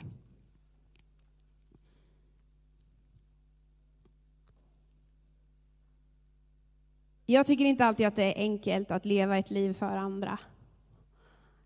Jag 7.25 7.47
tycker 7.47 7.65
inte 7.65 7.85
alltid 7.85 8.07
att 8.07 8.15
det 8.15 8.23
är 8.23 8.43
enkelt 8.43 8.91
att 8.91 9.05
leva 9.05 9.37
ett 9.37 9.51
liv 9.51 9.73
för 9.73 9.97
andra. 9.97 10.39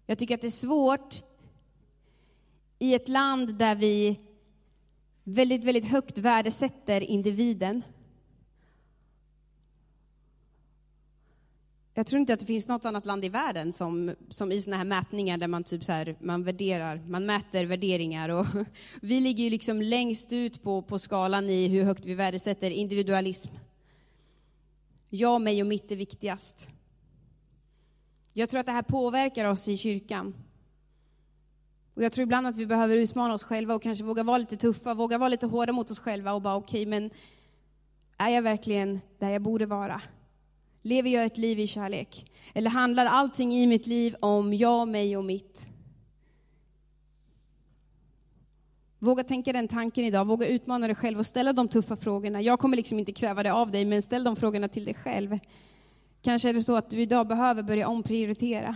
Jag 0.05 0.17
tycker 0.17 0.35
att 0.35 0.41
det 0.41 0.47
är 0.47 0.51
svårt 0.51 1.23
i 2.79 2.93
ett 2.93 3.09
land 3.09 3.55
där 3.55 3.75
vi 3.75 4.19
väldigt, 5.23 5.63
väldigt 5.63 5.86
högt 5.86 6.17
värdesätter 6.17 7.01
individen. 7.01 7.83
Jag 11.95 12.07
tror 12.07 12.19
inte 12.19 12.33
att 12.33 12.39
det 12.39 12.45
finns 12.45 12.67
något 12.67 12.86
annat 12.86 13.05
land 13.05 13.25
i 13.25 13.29
världen 13.29 13.73
som, 13.73 14.15
som 14.29 14.51
i 14.51 14.62
sådana 14.62 14.77
här 14.77 14.86
mätningar 14.86 15.38
där 15.38 15.47
man 15.47 15.63
typ 15.63 15.83
så 15.83 15.91
här, 15.91 16.15
man 16.19 16.43
värderar, 16.43 17.01
man 17.07 17.25
mäter 17.25 17.65
värderingar 17.65 18.29
och 18.29 18.45
vi 19.01 19.19
ligger 19.19 19.43
ju 19.43 19.49
liksom 19.49 19.81
längst 19.81 20.33
ut 20.33 20.63
på, 20.63 20.81
på 20.81 20.99
skalan 20.99 21.49
i 21.49 21.67
hur 21.67 21.83
högt 21.83 22.05
vi 22.05 22.13
värdesätter 22.13 22.71
individualism. 22.71 23.49
Jag, 25.09 25.41
mig 25.41 25.62
och 25.62 25.67
mitt 25.67 25.91
är 25.91 25.95
viktigast. 25.95 26.67
Jag 28.33 28.49
tror 28.49 28.59
att 28.59 28.65
det 28.65 28.71
här 28.71 28.81
påverkar 28.81 29.45
oss 29.45 29.67
i 29.67 29.77
kyrkan. 29.77 30.33
Och 31.93 32.03
jag 32.03 32.12
tror 32.12 32.23
ibland 32.23 32.47
att 32.47 32.56
vi 32.56 32.65
behöver 32.65 32.97
utmana 32.97 33.34
oss 33.34 33.43
själva 33.43 33.75
och 33.75 33.82
kanske 33.82 34.03
våga 34.03 34.23
vara 34.23 34.38
lite 34.38 34.58
tuffa, 34.58 34.93
våga 34.93 35.17
vara 35.17 35.29
lite 35.29 35.47
hårda 35.47 35.73
mot 35.73 35.91
oss 35.91 35.99
själva 35.99 36.34
och 36.34 36.41
bara 36.41 36.56
okej, 36.56 36.82
okay, 36.82 36.89
men 36.89 37.10
är 38.17 38.29
jag 38.29 38.41
verkligen 38.41 38.99
där 39.19 39.29
jag 39.29 39.41
borde 39.41 39.65
vara? 39.65 40.01
Lever 40.82 41.10
jag 41.10 41.25
ett 41.25 41.38
liv 41.38 41.60
i 41.60 41.67
kärlek? 41.67 42.32
Eller 42.53 42.69
handlar 42.69 43.06
allting 43.06 43.53
i 43.53 43.67
mitt 43.67 43.88
liv 43.88 44.15
om 44.19 44.53
jag, 44.53 44.88
mig 44.88 45.17
och 45.17 45.25
mitt? 45.25 45.67
Våga 48.99 49.23
tänka 49.23 49.53
den 49.53 49.67
tanken 49.67 50.06
idag, 50.06 50.25
våga 50.27 50.47
utmana 50.47 50.88
dig 50.88 50.95
själv 50.95 51.19
och 51.19 51.25
ställa 51.25 51.53
de 51.53 51.67
tuffa 51.67 51.95
frågorna. 51.95 52.41
Jag 52.41 52.60
kommer 52.60 52.77
liksom 52.77 52.99
inte 52.99 53.12
kräva 53.12 53.43
det 53.43 53.53
av 53.53 53.71
dig, 53.71 53.86
men 53.86 54.01
ställ 54.01 54.23
de 54.23 54.36
frågorna 54.36 54.67
till 54.67 54.86
dig 54.86 54.93
själv. 54.93 55.39
Kanske 56.21 56.49
är 56.49 56.53
det 56.53 56.63
så 56.63 56.75
att 56.75 56.89
du 56.89 57.01
idag 57.01 57.27
behöver 57.27 57.63
börja 57.63 57.88
omprioritera. 57.88 58.75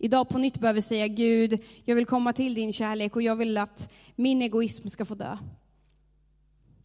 Idag 0.00 0.28
på 0.28 0.38
nytt 0.38 0.58
behöver 0.58 0.80
säga 0.80 1.08
Gud, 1.08 1.64
jag 1.84 1.96
vill 1.96 2.06
komma 2.06 2.32
till 2.32 2.54
din 2.54 2.72
kärlek 2.72 3.16
och 3.16 3.22
jag 3.22 3.36
vill 3.36 3.58
att 3.58 3.92
min 4.16 4.42
egoism 4.42 4.88
ska 4.88 5.04
få 5.04 5.14
dö. 5.14 5.38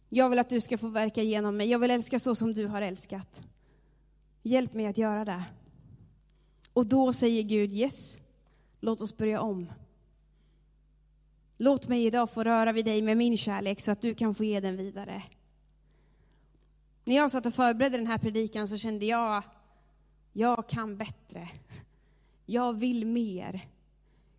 Jag 0.08 0.28
vill 0.28 0.38
att 0.38 0.50
du 0.50 0.60
ska 0.60 0.78
få 0.78 0.88
verka 0.88 1.22
genom 1.22 1.56
mig. 1.56 1.68
Jag 1.68 1.78
vill 1.78 1.90
älska 1.90 2.18
så 2.18 2.34
som 2.34 2.54
du 2.54 2.66
har 2.66 2.82
älskat. 2.82 3.42
Hjälp 4.42 4.74
mig 4.74 4.86
att 4.86 4.98
göra 4.98 5.24
det. 5.24 5.44
Och 6.72 6.86
då 6.86 7.12
säger 7.12 7.42
Gud 7.42 7.72
yes, 7.72 8.18
låt 8.80 9.00
oss 9.00 9.16
börja 9.16 9.40
om. 9.40 9.72
Låt 11.56 11.88
mig 11.88 12.06
idag 12.06 12.30
få 12.30 12.44
röra 12.44 12.72
vid 12.72 12.84
dig 12.84 13.02
med 13.02 13.16
min 13.16 13.36
kärlek 13.36 13.80
så 13.80 13.90
att 13.90 14.00
du 14.00 14.14
kan 14.14 14.34
få 14.34 14.44
ge 14.44 14.60
den 14.60 14.76
vidare. 14.76 15.22
När 17.04 17.16
jag 17.16 17.30
satt 17.30 17.46
och 17.46 17.54
förberedde 17.54 17.96
den 17.96 18.06
här 18.06 18.18
predikan 18.18 18.68
så 18.68 18.76
kände 18.76 19.06
jag, 19.06 19.42
jag 20.32 20.68
kan 20.68 20.96
bättre. 20.96 21.48
Jag 22.46 22.72
vill 22.72 23.06
mer. 23.06 23.68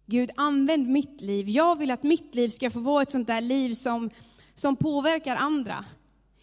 Gud, 0.05 0.31
använd 0.35 0.87
mitt 0.87 1.21
liv. 1.21 1.49
Jag 1.49 1.77
vill 1.77 1.91
att 1.91 2.03
mitt 2.03 2.35
liv 2.35 2.49
ska 2.49 2.71
få 2.71 2.79
vara 2.79 3.01
ett 3.01 3.11
sånt 3.11 3.27
där 3.27 3.41
liv 3.41 3.73
som, 3.73 4.09
som 4.53 4.75
påverkar 4.75 5.35
andra. 5.35 5.85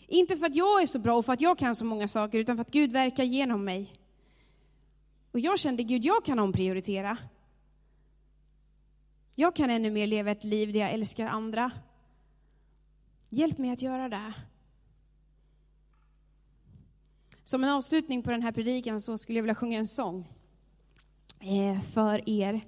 Inte 0.06 0.36
för 0.36 0.46
att 0.46 0.56
jag 0.56 0.82
är 0.82 0.86
så 0.86 0.98
bra 0.98 1.18
och 1.18 1.24
för 1.24 1.32
att 1.32 1.40
jag 1.40 1.58
kan 1.58 1.76
så 1.76 1.84
många 1.84 2.08
saker, 2.08 2.38
utan 2.38 2.56
för 2.56 2.60
att 2.60 2.70
Gud 2.70 2.92
verkar 2.92 3.24
genom 3.24 3.64
mig. 3.64 3.92
Och 5.32 5.40
jag 5.40 5.58
kände, 5.58 5.82
Gud, 5.82 6.04
jag 6.04 6.24
kan 6.24 6.38
omprioritera. 6.38 7.16
Jag 9.34 9.56
kan 9.56 9.70
ännu 9.70 9.90
mer 9.90 10.06
leva 10.06 10.30
ett 10.30 10.44
liv 10.44 10.72
där 10.72 10.80
jag 10.80 10.90
älskar 10.90 11.26
andra. 11.26 11.70
Hjälp 13.28 13.58
mig 13.58 13.70
att 13.70 13.82
göra 13.82 14.08
det. 14.08 14.32
Som 17.44 17.64
en 17.64 17.70
avslutning 17.70 18.22
på 18.22 18.30
den 18.30 18.42
här 18.42 18.52
predikan 18.52 19.00
så 19.00 19.18
skulle 19.18 19.38
jag 19.38 19.42
vilja 19.42 19.54
sjunga 19.54 19.78
en 19.78 19.88
sång 19.88 20.28
Eh, 21.44 21.80
för 21.80 22.28
er. 22.28 22.60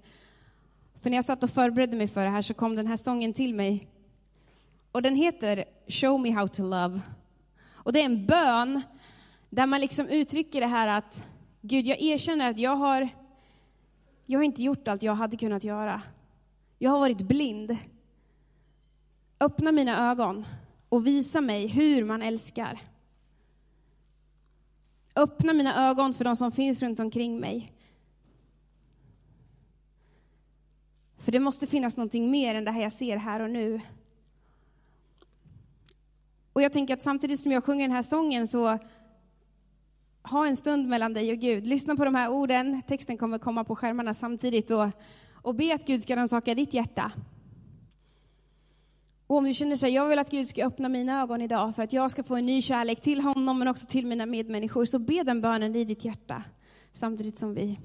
För 1.01 1.11
när 1.11 1.17
jag 1.17 1.25
satt 1.25 1.43
och 1.43 1.51
förberedde 1.51 1.97
mig 1.97 2.09
för 2.09 2.25
det 2.25 2.31
här 2.31 2.43
så 2.43 2.55
kom 2.55 2.77
den 2.77 2.87
här 2.87 2.97
sången 2.97 3.33
till 3.33 3.55
mig. 3.55 3.89
Och 4.93 5.03
den 5.03 5.17
heter 5.17 5.65
Show 5.89 6.21
me 6.21 6.31
how 6.31 6.49
to 6.49 6.63
love. 6.63 7.01
Och 7.73 7.93
det 7.93 8.01
är 8.01 8.05
en 8.05 8.27
bön 8.27 8.83
där 9.51 9.67
man 9.67 9.81
liksom 9.81 10.09
uttrycker 10.09 10.61
det 10.61 10.67
här 10.67 10.99
att 10.99 11.27
Gud, 11.61 11.87
jag 11.87 12.03
erkänner 12.03 12.51
att 12.51 12.59
jag 12.59 12.77
har, 12.77 13.09
jag 14.27 14.39
har 14.39 14.45
inte 14.45 14.63
gjort 14.63 14.89
allt 14.89 15.03
jag 15.03 15.15
hade 15.15 15.37
kunnat 15.37 15.65
göra. 15.65 16.03
Jag 16.79 16.91
har 16.91 16.99
varit 16.99 17.23
blind. 17.23 17.77
Öppna 19.41 19.73
mina 19.73 20.11
ögon 20.11 20.47
och 20.89 21.07
visa 21.07 21.41
mig 21.41 21.67
hur 21.67 22.05
man 22.05 22.23
älskar. 22.23 22.81
Öppna 25.17 25.53
mina 25.53 25.91
ögon 25.91 26.15
för 26.15 26.25
de 26.25 26.37
som 26.37 26.53
finns 26.53 26.83
runt 26.83 27.01
omkring 27.01 27.41
mig. 27.41 27.74
För 31.25 31.33
det 31.33 31.41
måste 31.41 31.67
finnas 31.67 31.97
någonting 31.97 32.31
mer 32.31 32.55
än 32.55 32.65
det 32.65 32.71
här 32.71 32.83
jag 32.83 32.93
ser 32.93 33.17
här 33.17 33.41
och 33.41 33.51
nu. 33.51 33.81
Och 36.53 36.63
jag 36.63 36.73
tänker 36.73 36.95
att 36.95 37.03
samtidigt 37.03 37.41
som 37.41 37.53
jag 37.53 37.65
sjunger 37.65 37.89
den 37.89 37.97
här 37.97 38.03
sången 38.03 38.47
så 38.47 38.79
ha 40.23 40.47
en 40.47 40.57
stund 40.57 40.89
mellan 40.89 41.15
dig 41.15 41.33
och 41.33 41.39
Gud. 41.39 41.67
Lyssna 41.67 41.97
på 41.97 42.05
de 42.05 42.15
här 42.15 42.29
orden, 42.29 42.83
texten 42.83 43.19
kommer 43.19 43.39
komma 43.39 43.65
på 43.65 43.77
skärmarna 43.77 44.15
samtidigt 44.15 44.71
och, 44.71 44.89
och 45.33 45.55
be 45.55 45.75
att 45.75 45.87
Gud 45.87 46.03
ska 46.03 46.17
rannsaka 46.17 46.55
ditt 46.55 46.75
hjärta. 46.75 47.13
Och 49.27 49.37
om 49.37 49.45
du 49.45 49.55
känner 49.55 49.77
så 49.77 49.87
här, 49.87 49.93
jag 49.93 50.09
vill 50.09 50.19
att 50.19 50.31
Gud 50.31 50.49
ska 50.49 50.67
öppna 50.67 50.89
mina 50.89 51.23
ögon 51.23 51.43
idag 51.43 51.75
för 51.75 51.83
att 51.83 51.93
jag 51.93 52.11
ska 52.11 52.23
få 52.23 52.37
en 52.37 52.47
ny 52.47 52.63
kärlek 52.63 53.01
till 53.01 53.21
honom 53.21 53.59
men 53.59 53.69
också 53.69 53.87
till 53.87 54.07
mina 54.07 54.27
medmänniskor, 54.27 54.85
så 54.85 54.99
be 54.99 55.23
den 55.23 55.41
bönen 55.41 55.77
i 55.77 55.85
ditt 55.85 56.05
hjärta 56.05 56.45
samtidigt 56.93 57.39
som 57.39 57.55
vi 57.55 57.81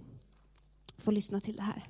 får 0.97 1.11
lyssna 1.11 1.41
till 1.41 1.55
det 1.55 1.63
här. 1.63 1.89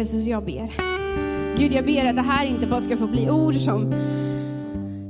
Jesus, 0.00 0.26
jag 0.26 0.44
ber. 0.44 0.70
Gud, 1.58 1.72
jag 1.72 1.86
ber 1.86 2.04
att 2.04 2.16
det 2.16 2.22
här 2.22 2.46
inte 2.46 2.66
bara 2.66 2.80
ska 2.80 2.96
få 2.96 3.06
bli 3.06 3.30
ord 3.30 3.54
som, 3.54 3.92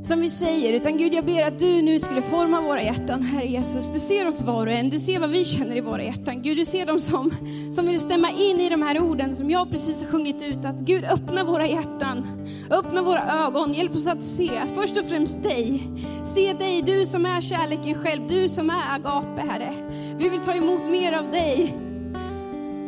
som 0.05 0.21
vi 0.21 0.31
säger, 0.31 0.73
utan 0.73 0.99
Gud, 0.99 1.15
jag 1.15 1.25
ber 1.25 1.43
att 1.43 1.59
du 1.59 1.83
nu 1.83 2.01
skulle 2.01 2.23
forma 2.23 2.61
våra 2.61 2.83
hjärtan, 2.83 3.23
Herre 3.23 3.47
Jesus. 3.47 3.93
Du 3.93 4.01
ser 4.01 4.27
oss 4.27 4.43
var 4.43 4.67
och 4.67 4.73
en, 4.73 4.91
du 4.91 4.99
ser 4.99 5.19
vad 5.19 5.31
vi 5.31 5.45
känner 5.45 5.77
i 5.77 5.81
våra 5.81 6.03
hjärtan. 6.03 6.43
Gud, 6.43 6.57
du 6.57 6.65
ser 6.65 6.87
dem 6.87 7.01
som, 7.01 7.35
som 7.73 7.87
vill 7.87 8.01
stämma 8.01 8.31
in 8.31 8.61
i 8.61 8.69
de 8.69 8.83
här 8.83 9.01
orden 9.01 9.37
som 9.37 9.51
jag 9.51 9.71
precis 9.71 10.05
har 10.05 10.11
sjungit 10.11 10.43
ut. 10.43 10.65
Att 10.65 10.79
Gud, 10.79 11.05
öppna 11.05 11.45
våra 11.45 11.67
hjärtan, 11.67 12.47
öppna 12.71 13.03
våra 13.03 13.47
ögon, 13.47 13.75
hjälp 13.75 13.95
oss 13.95 14.07
att 14.07 14.25
se, 14.25 14.51
först 14.75 14.99
och 14.99 15.05
främst 15.05 15.43
dig. 15.43 15.89
Se 16.35 16.53
dig, 16.53 16.83
du 16.83 17.07
som 17.07 17.27
är 17.27 17.41
kärleken 17.41 17.95
själv, 17.95 18.23
du 18.29 18.49
som 18.49 18.71
är 18.71 18.95
agape, 18.95 19.43
Herre. 19.49 19.75
Vi 20.19 20.29
vill 20.29 20.41
ta 20.41 20.55
emot 20.55 20.91
mer 20.91 21.13
av 21.13 21.31
dig. 21.31 21.90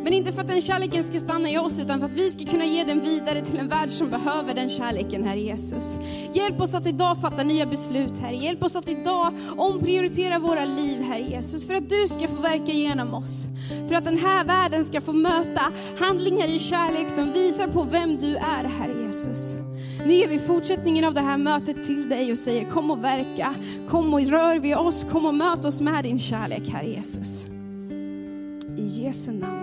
Men 0.03 0.13
inte 0.13 0.31
för 0.31 0.41
att 0.41 0.47
den 0.47 0.61
kärleken 0.61 1.03
ska 1.03 1.19
stanna 1.19 1.49
i 1.49 1.57
oss, 1.57 1.79
utan 1.79 1.99
för 1.99 2.07
att 2.07 2.13
vi 2.13 2.31
ska 2.31 2.45
kunna 2.45 2.65
ge 2.65 2.83
den 2.83 3.01
vidare 3.01 3.41
till 3.41 3.59
en 3.59 3.67
värld 3.67 3.91
som 3.91 4.09
behöver 4.09 4.53
den 4.53 4.69
kärleken, 4.69 5.23
Herre 5.23 5.39
Jesus. 5.39 5.97
Hjälp 6.33 6.61
oss 6.61 6.73
att 6.73 6.87
idag 6.87 7.17
fatta 7.21 7.43
nya 7.43 7.65
beslut, 7.65 8.17
Herre. 8.19 8.35
Hjälp 8.35 8.63
oss 8.63 8.75
att 8.75 8.89
idag 8.89 9.33
omprioritera 9.57 10.39
våra 10.39 10.65
liv, 10.65 11.01
Herre 11.01 11.23
Jesus. 11.29 11.67
För 11.67 11.73
att 11.73 11.89
du 11.89 12.07
ska 12.07 12.27
få 12.27 12.41
verka 12.41 12.71
genom 12.71 13.13
oss. 13.13 13.47
För 13.87 13.95
att 13.95 14.05
den 14.05 14.17
här 14.17 14.45
världen 14.45 14.85
ska 14.85 15.01
få 15.01 15.13
möta 15.13 15.61
handlingar 15.99 16.47
i 16.47 16.59
kärlek 16.59 17.09
som 17.09 17.31
visar 17.31 17.67
på 17.67 17.83
vem 17.83 18.17
du 18.17 18.35
är, 18.35 18.63
Herre 18.63 19.05
Jesus. 19.05 19.55
Nu 20.05 20.13
ger 20.13 20.27
vi 20.27 20.39
fortsättningen 20.39 21.05
av 21.05 21.13
det 21.13 21.21
här 21.21 21.37
mötet 21.37 21.85
till 21.85 22.09
dig 22.09 22.31
och 22.31 22.37
säger 22.37 22.69
kom 22.69 22.91
och 22.91 23.03
verka, 23.03 23.55
kom 23.89 24.13
och 24.13 24.21
rör 24.21 24.59
vid 24.59 24.75
oss, 24.75 25.05
kom 25.11 25.25
och 25.25 25.35
möt 25.35 25.65
oss 25.65 25.81
med 25.81 26.03
din 26.03 26.19
kärlek, 26.19 26.69
Herre 26.69 26.89
Jesus. 26.89 27.45
I 28.77 29.03
Jesu 29.03 29.31
namn. 29.31 29.62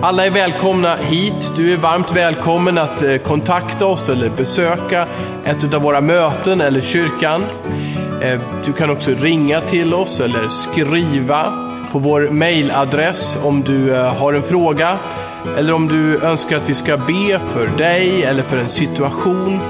Alla 0.00 0.26
är 0.26 0.30
välkomna 0.30 0.96
hit. 0.96 1.52
Du 1.56 1.72
är 1.72 1.76
varmt 1.76 2.16
välkommen 2.16 2.78
att 2.78 3.02
eh, 3.02 3.16
kontakta 3.16 3.86
oss 3.86 4.08
eller 4.08 4.30
besöka 4.30 5.06
ett 5.44 5.74
av 5.74 5.82
våra 5.82 6.00
möten 6.00 6.60
eller 6.60 6.80
kyrkan. 6.80 7.44
Eh, 8.22 8.40
du 8.64 8.72
kan 8.72 8.90
också 8.90 9.10
ringa 9.10 9.60
till 9.60 9.94
oss 9.94 10.20
eller 10.20 10.48
skriva 10.48 11.52
på 11.92 11.98
vår 11.98 12.30
mailadress 12.30 13.38
om 13.44 13.62
du 13.62 13.94
eh, 13.94 14.14
har 14.14 14.32
en 14.32 14.42
fråga 14.42 14.98
eller 15.58 15.72
om 15.72 15.88
du 15.88 16.22
önskar 16.22 16.56
att 16.56 16.68
vi 16.68 16.74
ska 16.74 16.96
be 16.96 17.38
för 17.38 17.78
dig 17.78 18.22
eller 18.22 18.42
för 18.42 18.56
en 18.56 18.68
situation. 18.68 19.60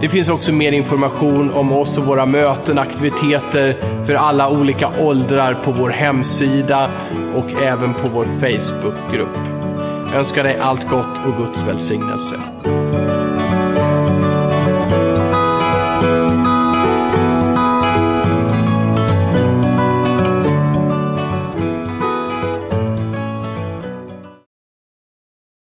Det 0.00 0.08
finns 0.08 0.28
också 0.28 0.52
mer 0.52 0.72
information 0.72 1.52
om 1.52 1.72
oss 1.72 1.98
och 1.98 2.04
våra 2.04 2.26
möten, 2.26 2.78
aktiviteter 2.78 3.76
för 4.06 4.14
alla 4.14 4.50
olika 4.50 4.88
åldrar 5.00 5.54
på 5.54 5.72
vår 5.72 5.90
hemsida 5.90 6.90
och 7.38 7.62
även 7.62 7.94
på 7.94 8.08
vår 8.08 8.24
Facebookgrupp. 8.24 9.36
Jag 10.06 10.18
önskar 10.18 10.44
dig 10.44 10.58
allt 10.58 10.88
gott 10.88 11.26
och 11.26 11.36
Guds 11.36 11.64
välsignelse. 11.64 12.40